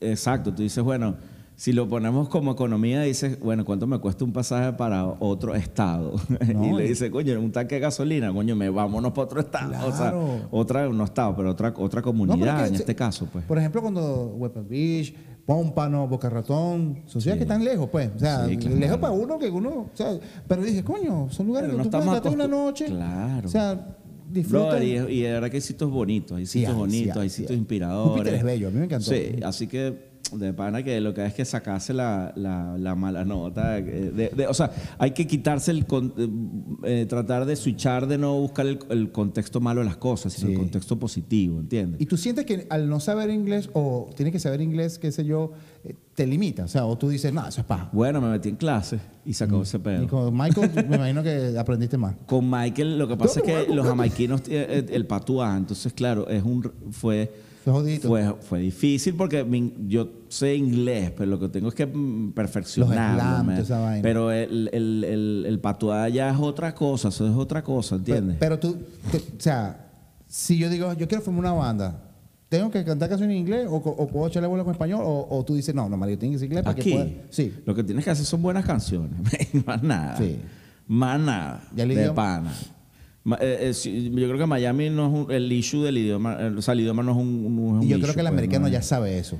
[0.00, 1.16] exacto, tú dices, bueno,
[1.56, 6.14] si lo ponemos como economía, dices, bueno, ¿cuánto me cuesta un pasaje para otro estado?
[6.54, 9.72] No, y le dice, coño, un tanque de gasolina, coño, me vámonos para otro estado.
[9.88, 10.48] O sea, Claro.
[10.50, 13.44] otra, no estado, pero otra, otra No, comunidad que en este caso, pues.
[13.46, 15.14] Por ejemplo, cuando Weapon Beach,
[15.46, 17.46] Pómpano, Boca Ratón, son ciudades Sí.
[17.46, 18.10] que están lejos, pues.
[18.14, 18.76] O sea, Sí, claro.
[18.76, 19.70] lejos para uno que uno.
[19.70, 22.84] O sea, pero dices, coño, son lugares Pero que no tú puedes quedarte una noche.
[22.86, 23.48] Claro.
[23.48, 23.96] O sea.
[24.28, 27.22] Brother, y, y de verdad que hay sitios bonitos, hay Sí sitios sí bonitos, hay,
[27.22, 27.58] hay sí sitios hay.
[27.58, 28.12] inspiradores.
[28.12, 29.10] Júpiter es bello, a mí me encantó.
[29.12, 32.94] Sí, así que de pana que lo que hay es que sacarse la, la- la
[32.94, 33.78] mala nota.
[33.78, 35.86] eh, de- de- o sea, hay que quitarse el.
[35.86, 39.96] con- eh, eh, tratar de switchar, de no buscar el, el contexto malo de las
[39.96, 40.52] cosas, sino Sí.
[40.54, 42.00] el contexto positivo, ¿entiendes?
[42.00, 45.24] Y tú sientes que al no saber inglés o tienes que saber inglés, qué sé
[45.24, 45.52] yo,
[46.14, 46.64] te limita.
[46.64, 47.90] O sea, o tú dices, no, eso es paja.
[47.92, 50.02] Bueno, me metí en clase y se acabó ese pedo.
[50.02, 52.14] Y con Michael, me imagino que aprendiste más.
[52.26, 53.90] Con Michael, lo que pasa es que los no.
[53.90, 57.32] jamaiquinos, el patuá, entonces, claro, es un, fue,
[57.72, 61.84] Fue fue, fue difícil porque mi- yo sé inglés, pero lo que tengo es que
[61.86, 63.16] mm, perfeccionarlo.
[63.16, 63.56] Los slams, man.
[63.58, 64.02] esa vaina.
[64.02, 68.36] Pero el, el, el, el patuá ya es otra cosa, eso es otra cosa, ¿entiendes?
[68.38, 68.76] Pero, tú,
[69.12, 69.90] o sea,
[70.28, 72.02] si yo digo, yo quiero formar una banda,
[72.48, 75.00] ¿tengo que cantar canciones en inglés o, co- o puedo echarle bola con español?
[75.04, 77.08] O, o tú dices, no, no, Mario, tienes que inglés para que Aquí, pueda.
[77.30, 77.52] Sí.
[77.66, 79.10] lo que tienes que hacer son buenas canciones,
[79.66, 80.16] más nada.
[80.16, 80.38] Sí.
[80.86, 81.64] Más nada.
[81.76, 82.14] ¿Y el de idioma?
[82.14, 82.52] pana.
[83.40, 86.62] Eh, eh, yo creo que Miami no es un- el issue del idioma, eh, o
[86.62, 88.32] sea, el idioma no es un, no es un Y yo creo que el pues,
[88.32, 89.38] americano no es- ya sabe eso.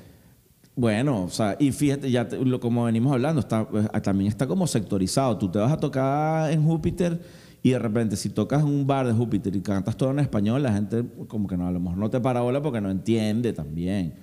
[0.75, 4.29] Bueno, o sea, y fíjate, ya te- lo- como venimos hablando, está, pues, ah, también
[4.29, 5.39] está como sectorizado.
[5.39, 7.19] Tú te vas a tocar en Júpiter
[7.63, 10.63] y de repente si tocas en un bar de Júpiter y cantas todo en español,
[10.63, 13.53] la gente como que no, a lo mejor no te para bola porque no entiende
[13.55, 14.15] también.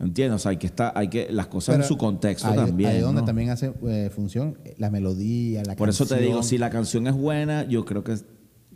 [0.00, 0.36] ¿Entiendes?
[0.36, 2.88] O sea, hay que estar, hay que, las cosas en su contexto también.
[2.90, 3.26] Ahí donde ¿no?
[3.26, 6.44] también hace eh, función la melodía, la Por eso te digo, canción.
[6.44, 8.14] si la canción es buena, yo creo que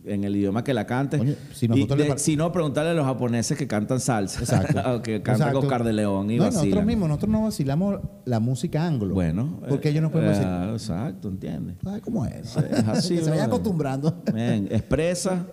[0.04, 1.20] en el idioma que la cantes.
[1.20, 4.40] Oye, si y de- no, preguntarle a los japoneses que cantan salsa.
[4.40, 4.80] Exacto.
[4.94, 5.58] o que cantan Exacto.
[5.60, 9.14] Oscar de León y no, nosotros mismos, nosotros no vacilamos la música anglo.
[9.14, 9.60] Bueno.
[9.68, 11.76] Porque ellos no podemos eh, decir, Exacto, ¿entiendes?
[11.82, 12.56] ¿sabes cómo es?
[12.56, 12.56] Es
[12.88, 13.44] así, que se brother.
[13.46, 14.22] acostumbrando.
[14.70, 15.46] Expresa,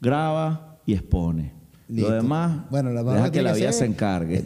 [0.00, 1.61] graba y expone.
[1.92, 2.10] Listo.
[2.10, 4.42] Lo demás, Bueno, demás deja que la vida se encargue.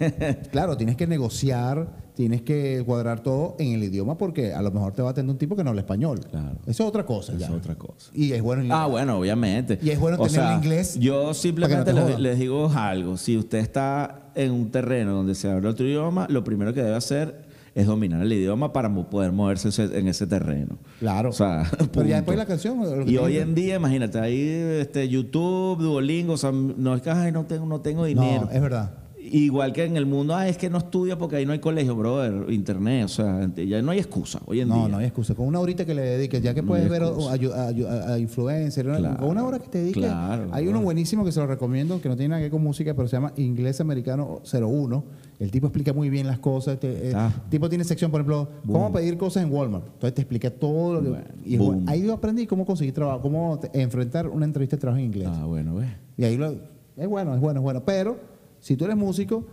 [0.51, 4.93] Claro, tienes que negociar, tienes que cuadrar todo en el idioma porque a lo mejor
[4.95, 6.21] te va a atender un tipo que no habla español.
[6.31, 6.57] Claro.
[6.67, 7.47] Eso es otra cosa Eso ya.
[7.47, 8.11] es otra cosa.
[8.15, 8.63] Y es bueno.
[8.63, 9.79] en- Ah, bueno, obviamente.
[9.83, 13.17] Y es bueno O tener sea, el inglés Yo simplemente no les, les digo algo.
[13.17, 16.97] Si usted está en un terreno donde se habla otro idioma, lo primero que debe
[16.97, 17.46] hacer
[17.77, 20.79] es dominar el idioma para poder moverse en ese terreno.
[20.99, 21.29] Claro.
[21.29, 22.81] O sea, Pero ya después la canción.
[23.09, 24.41] Y hoy en día, imagínate, ahí
[24.81, 28.47] este, YouTube, Duolingo, o sea, no es que ay, no tengo, no tengo dinero.
[28.47, 28.95] No, es verdad.
[29.29, 31.97] Igual que en el mundo, ah, es que no estudia porque ahí no hay colegio,
[31.97, 34.89] brother, internet, o sea, ya no hay excusa hoy en No, día.
[34.89, 35.35] no hay excusa.
[35.35, 38.19] Con una horita que le dediques, ya que No puedes ver a, a, a- a
[38.21, 38.97] influencers, ¿no?
[38.99, 40.05] Claro, con una hora que te dediques.
[40.05, 42.63] claro, hay uno buenísimo que se lo recomiendo, que no tiene nada que ver con
[42.63, 45.05] música, pero se llama Inglés Americano 01.
[45.39, 46.81] El tipo explica muy bien las cosas.
[46.81, 47.31] te- eh, Ah.
[47.45, 49.85] El tipo tiene sección, por ejemplo, cómo pedir cosas en Walmart.
[49.87, 51.09] Entonces te explica todo lo que.
[51.11, 51.83] Bueno, y bueno.
[51.87, 55.29] ahí yo aprendí cómo conseguir trabajo, cómo enfrentar una entrevista de trabajo en inglés.
[55.31, 55.89] Ah, bueno, ves.
[56.17, 56.53] Y ahí lo,
[56.97, 57.83] es bueno, es bueno, es bueno.
[57.85, 58.19] Pero
[58.61, 59.45] si tú eres músico,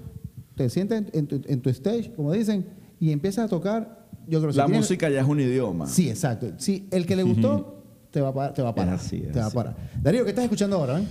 [0.56, 2.66] te sientes en, en tu, en tu stage, como dicen,
[3.00, 4.08] y empiezas a tocar.
[4.26, 5.86] Yo creo si La tienes- música ya es un idioma.
[5.88, 6.48] Sí, exacto.
[6.58, 8.54] Si el que le gustó, te va a parar.
[8.54, 8.94] Te va a parar.
[8.96, 9.76] Así, es te va a parar.
[10.02, 11.02] Darío, ¿qué estás escuchando ahora?
[11.02, 11.04] eh?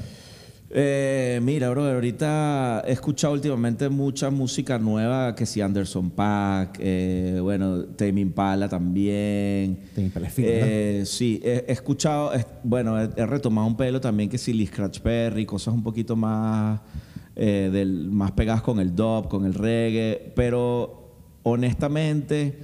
[0.75, 7.39] Eh, mira, bro, ahorita he escuchado últimamente mucha música nueva, que si Anderson Paak, eh,
[7.43, 9.79] bueno, Tame Impala también.
[9.95, 13.77] Tame Impala es fino, Eh, Sí, he, he escuchado, es- bueno, he, he retomado un
[13.77, 16.81] pelo también, que si Lee Scratch Perry, cosas un poquito más,
[17.37, 21.11] eh, del, más pegadas con el dub, con el reggae, pero
[21.43, 22.61] honestamente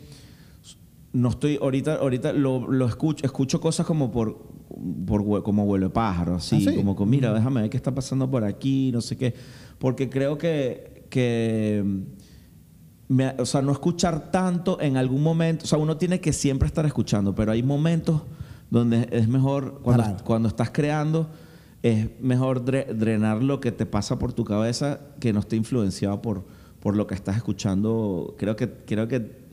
[1.12, 4.38] no estoy ahorita ahorita lo, lo escucho escucho cosas como por,
[5.06, 6.76] por como vuelo de pájaro así ¿Ah, sí?
[6.76, 9.34] como con mira déjame ver qué está pasando por aquí no sé qué
[9.78, 11.82] porque creo que que
[13.08, 16.66] me- o sea no escuchar tanto en algún momento o sea uno tiene que siempre
[16.66, 18.22] estar escuchando pero hay momentos
[18.70, 20.24] donde es mejor cuando, Parar.
[20.24, 21.28] cuando estás creando
[21.82, 26.20] es mejor dre- drenar lo que te pasa por tu cabeza que no esté influenciado
[26.20, 26.44] por,
[26.80, 28.34] por lo que estás escuchando.
[28.36, 29.47] Creo que, creo que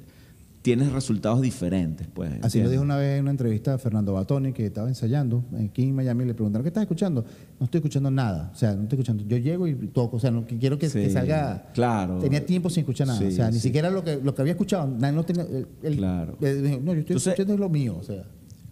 [0.66, 2.08] tienes resultados diferentes.
[2.08, 5.46] Pues, Así lo dijo una vez en una entrevista a Fernando Batoni, que estaba ensayando
[5.64, 7.24] aquí en Miami, le preguntaron, ¿qué estás escuchando?
[7.60, 9.24] No estoy escuchando nada, o sea, no estoy escuchando.
[9.28, 11.70] Yo llego y toco, o sea, no, que quiero que, Sí, que salga...
[11.76, 12.18] claro.
[12.18, 13.60] Tenía tiempo sin escuchar nada, Sí, o sea, ni sí.
[13.60, 15.44] siquiera lo que, lo que había escuchado, nadie no tenía...
[15.44, 16.36] el- el- Claro.
[16.42, 18.24] no, yo estoy Entonces- escuchando lo mío, o sea.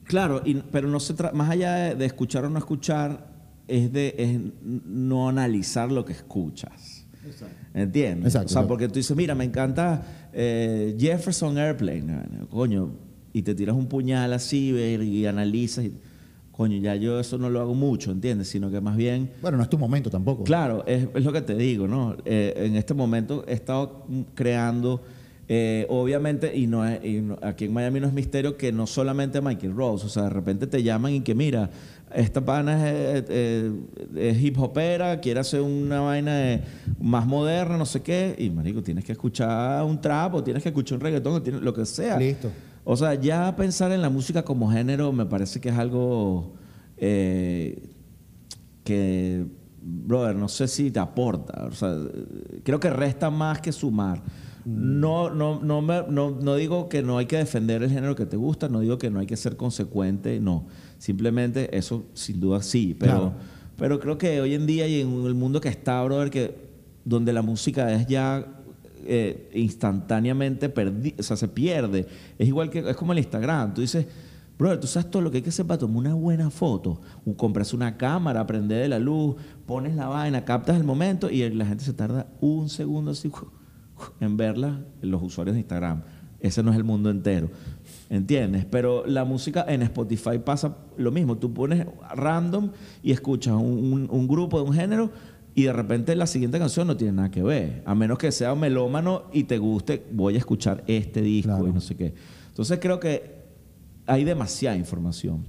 [0.06, 3.28] Claro, y- pero no se tra- más allá de, de escuchar o no escuchar,
[3.68, 4.40] es de es
[4.86, 6.93] no analizar lo que escuchas.
[7.74, 8.26] ¿Entiendes?
[8.28, 8.68] Exacto, o sea, exacto.
[8.68, 10.04] porque tú dices, mira, me encanta
[10.34, 12.90] eh, Jefferson Airplane, coño,
[13.34, 15.94] y te tiras un puñal así ver, y analizas, y,
[16.52, 18.48] coño, ya yo eso no lo hago mucho, ¿entiendes?
[18.50, 20.44] Sino que más bien Bueno, no es tu momento tampoco.
[20.44, 22.16] Claro, es, es lo que te digo, ¿no?
[22.26, 24.06] Eh, en este momento he estado
[24.36, 25.02] creando,
[25.48, 28.86] eh, obviamente, y, no es- y no- aquí en Miami no es misterio que no
[28.86, 31.70] solamente Michael Rose, o sea, de repente te llaman y que mira,
[32.16, 33.72] esta pana es, eh,
[34.16, 36.62] es hip hopera, quiere hacer una vaina de-
[37.00, 40.70] más moderna, no sé qué, y marico, tienes que escuchar un trap o tienes que
[40.70, 42.18] escuchar un reggaetón, o tienes- lo que sea.
[42.18, 42.52] Listo.
[42.86, 46.54] O sea, ya pensar en la música como género me parece que es algo
[46.98, 47.90] eh,
[48.84, 49.46] que,
[49.82, 51.66] brother, no sé si te aporta.
[51.66, 51.96] O sea,
[52.64, 54.22] creo que resta más que sumar.
[54.66, 58.26] No, no, no, me- no, no digo que no hay que defender el género que
[58.26, 60.68] te gusta, no digo que no hay que ser consecuente, no.
[60.98, 63.34] Simplemente eso sin duda sí, pero, Claro.
[63.78, 66.56] pero creo que hoy en día y en el mundo que está, brother, que
[67.04, 68.46] donde la música es ya
[69.06, 72.08] eh, instantáneamente perdi o sea, se pierde.
[72.40, 73.74] Es igual que, es como el Instagram.
[73.74, 74.08] Tú dices,
[74.58, 77.02] brother, tú sabes todo lo que hay que hacer para tomar una buena foto.
[77.36, 79.36] Compras una cámara, prende de la luz,
[79.66, 83.30] pones la vaina, captas el momento y la gente se tarda un segundo así
[84.20, 86.02] en verla, los usuarios de Instagram.
[86.40, 87.50] Ese no es el mundo entero.
[88.10, 88.66] ¿Entiendes?
[88.66, 91.38] Pero la música en Spotify pasa lo mismo.
[91.38, 91.86] Tú pones
[92.16, 92.70] random
[93.02, 95.10] y escuchas un, un- un grupo de un género
[95.56, 97.82] y de repente la siguiente canción no tiene nada que ver.
[97.86, 101.68] A menos que sea melómano y te guste, voy a escuchar este disco Claro.
[101.68, 102.14] y no sé qué.
[102.50, 103.36] Entonces creo que
[104.06, 105.46] hay demasiada información.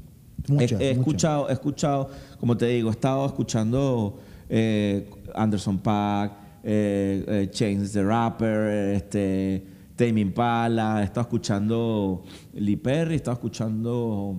[0.49, 1.01] Mucha, he, he mucha.
[1.01, 6.33] escuchado, he escuchado, como te digo, he estado escuchando eh, Anderson Paak,
[6.65, 9.65] eh, eh, the Rapper, este,
[9.97, 14.37] Tame Impala, he estado escuchando Lee Perry, he escuchando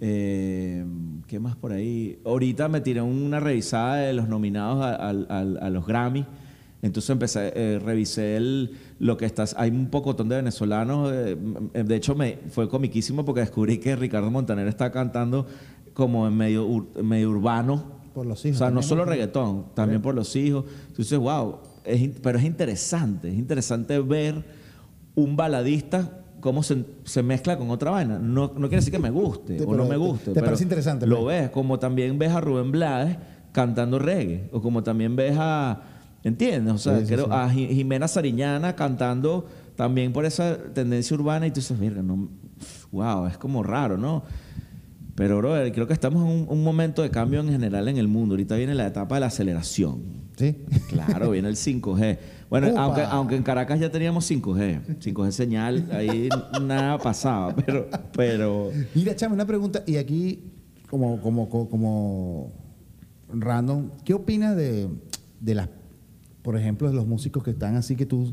[0.00, 0.84] eh,
[1.26, 2.18] ¿qué más por ahí?
[2.24, 4.94] Ahorita me tiré una revisada de los nominados a,
[5.28, 6.24] al- a los Grammy.
[6.80, 9.56] Entonces empecé, eh, revisé el, lo que estás.
[9.58, 11.10] Hay un pocotón de venezolanos.
[11.12, 11.36] eh,
[11.84, 15.46] de hecho, me fue comiquísimo porque descubrí que Ricardo Montaner está cantando
[15.92, 17.97] como en medio, medio urbano.
[18.18, 18.58] Por los O hijos.
[18.58, 19.12] sea, no solo ¿no?
[19.12, 20.64] reggaetón, también por los hijos.
[20.88, 24.44] Entonces, wow, es pero es interesante, es interesante ver
[25.14, 28.18] un baladista cómo se, se mezcla con otra vaina.
[28.18, 30.24] No, no quiere decir que me guste Te- o no me te- guste.
[30.26, 31.42] te pero parece interesante, Lo pues.
[31.42, 33.16] ves, como también ves a Rubén Blades
[33.52, 35.80] cantando reggae, o como también ves a,
[36.24, 36.74] ¿entiendes?
[36.74, 37.30] O sea, Sí, creo, sí.
[37.32, 39.46] a Ji- Jimena Sariñana cantando
[39.76, 42.28] también por esa tendencia urbana y tú dices, mira, no,
[42.90, 44.24] wow, es como raro, ¿no?
[45.18, 48.06] Pero, brother, creo que estamos en un, un momento de cambio en general en el
[48.06, 48.34] mundo.
[48.34, 50.00] Ahorita viene la etapa de la aceleración.
[50.36, 50.56] Sí.
[50.88, 52.18] Claro, viene el 5G.
[52.48, 52.80] Bueno, Upa.
[52.84, 55.00] aunque, aunque en Caracas ya teníamos 5G.
[55.00, 56.28] 5G señal, ahí
[56.62, 57.52] nada pasaba.
[57.56, 60.52] Pero, pero Mira, Chame, una pregunta, y aquí,
[60.88, 62.52] como, como, como, como
[63.28, 64.88] random, ¿qué opinas de,
[65.40, 65.68] de las,
[66.42, 68.32] por ejemplo, de los músicos que están así que tú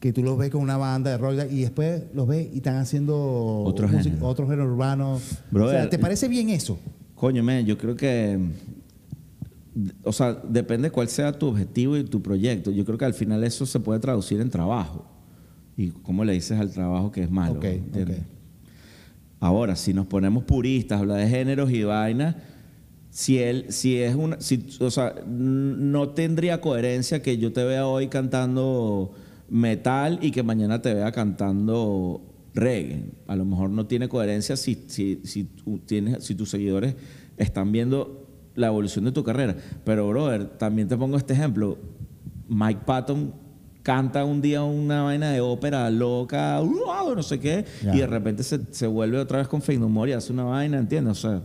[0.00, 2.76] que tú los ves con una banda de rock y después los ves y están
[2.76, 3.16] haciendo
[3.64, 4.26] Otro música- género.
[4.26, 5.14] otro género urbano.
[5.52, 6.78] o sea, ¿te parece bien eso?
[7.14, 8.38] Coño, man, yo creo que.
[10.04, 12.70] O sea, depende cuál sea tu objetivo y tu proyecto.
[12.70, 15.04] Yo creo que al final eso se puede traducir en trabajo.
[15.76, 17.56] ¿Y cómo le dices al trabajo que es malo?
[17.58, 18.20] Ok, ¿entiendes?
[18.20, 18.24] ok.
[19.40, 22.36] Ahora, si nos ponemos puristas, habla de géneros y vainas,
[23.10, 27.86] si él, si es una, si, o sea, no tendría coherencia que yo te vea
[27.86, 29.12] hoy cantando
[29.48, 32.20] metal y que mañana te vea cantando
[32.54, 33.04] reggae.
[33.26, 36.94] A lo mejor no tiene coherencia si, si, si, tú tienes, si tus seguidores
[37.36, 39.56] están viendo la evolución de tu carrera.
[39.84, 41.78] Pero, brother, también te pongo este ejemplo.
[42.48, 43.34] Mike Patton
[43.82, 47.14] canta un día una vaina de ópera loca, ¡uh!
[47.14, 50.10] no sé qué, y de repente se, se vuelve otra vez con Fake No More
[50.10, 51.12] y hace una vaina, ¿entiendes?
[51.24, 51.42] O sea,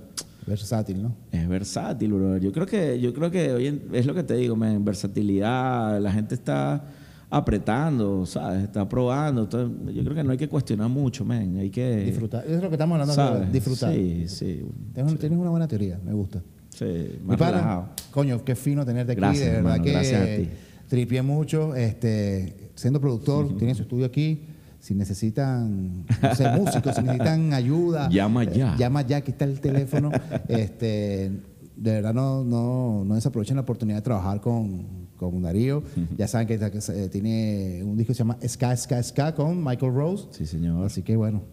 [0.48, 1.16] Versátil, ¿no?
[1.32, 2.38] es versátil, bro.
[2.38, 6.02] Yo creo que, yo creo que hoy en- es lo que te digo, man, versatilidad,
[6.02, 6.84] la gente está
[7.32, 8.66] apretando, ¿sabes?
[8.66, 9.50] Está probando.
[9.50, 11.56] yo creo que no hay que cuestionar mucho, man.
[11.58, 12.44] Hay que Disfrutar.
[12.46, 13.52] Eso es lo que estamos hablando, ¿sabes?
[13.52, 13.94] disfrutar.
[13.94, 14.66] Sí, sí.
[14.94, 16.44] Tienes, tienes una buena teoría, me gusta.
[16.70, 17.90] Sí, más relajado.
[18.12, 19.22] coño, qué fino tenerte aquí.
[19.22, 20.50] Gracias, de verdad hermano, que gracias a ti.
[20.90, 21.74] tripié mucho.
[21.74, 24.44] Este, siendo productor, tiene su estudio aquí.
[24.82, 28.74] Si necesitan, no sé, músicos, si necesitan ayuda, Llama ya.
[28.74, 30.12] eh, llama ya, aquí está el teléfono.
[30.50, 31.32] este,
[31.76, 35.84] de verdad no, no, no desaprovechen la oportunidad de trabajar con, con Darío.
[36.18, 39.64] Ya saben que, que se- tiene un disco que se llama Ska, Ska, Ska con
[39.64, 40.26] Michael Rose.
[40.32, 40.86] Sí, señor.
[40.86, 41.44] Así que bueno,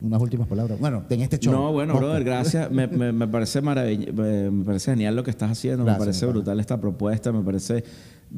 [0.00, 0.78] unas últimas palabras.
[0.78, 1.52] Bueno, en este show.
[1.52, 2.70] No, bueno, brother, gracias.
[2.70, 6.26] Me, me- me parece maravilloso, me parece genial lo que estás haciendo, Gracias, me parece
[6.26, 7.82] brutal esta propuesta, me parece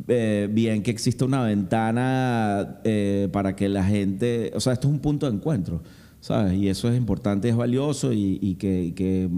[0.07, 4.95] eh, bien que exista una ventana eh, para que la gente, o sea, esto es
[4.95, 5.83] un punto de encuentro,
[6.21, 6.55] ¿sabes?
[6.55, 9.29] Y eso es importante, es valioso y, y que, y que,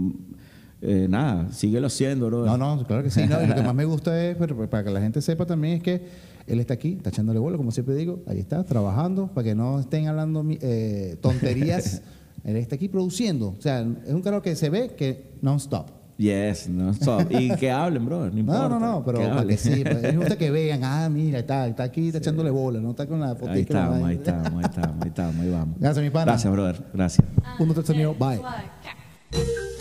[0.81, 2.45] eh, nada, síguelo haciendo, bro.
[2.45, 3.21] No, no, claro que sí.
[3.27, 5.77] no, y lo que más me gusta es, pero para que la gente sepa también,
[5.77, 6.01] es que
[6.47, 9.79] él está aquí, está echándole bola, como siempre digo, ahí está, trabajando, para que no
[9.79, 12.01] estén hablando eh, tonterías.
[12.43, 13.55] él está aquí produciendo.
[13.57, 16.01] O sea, es un carro que se ve que non-stop.
[16.17, 17.31] Yes, no, stop.
[17.31, 18.69] Y que hablen, bro, no importa.
[18.69, 21.39] No, no, no, pero que para que sí, pues, me gusta que vean, ah, mira,
[21.39, 23.51] está, está aquí, está echándole bola, no está con la foto.
[23.51, 25.79] Ahí estamos, ahí estamos, ahí estamos, ahí estamos, ahí vamos.
[25.79, 26.25] Gracias, mi pana.
[26.25, 27.27] Gracias, brother, gracias.
[27.59, 28.37] Uno, tres, sonido, bye.
[28.37, 28.53] Trois,
[28.83, 29.80] quatre.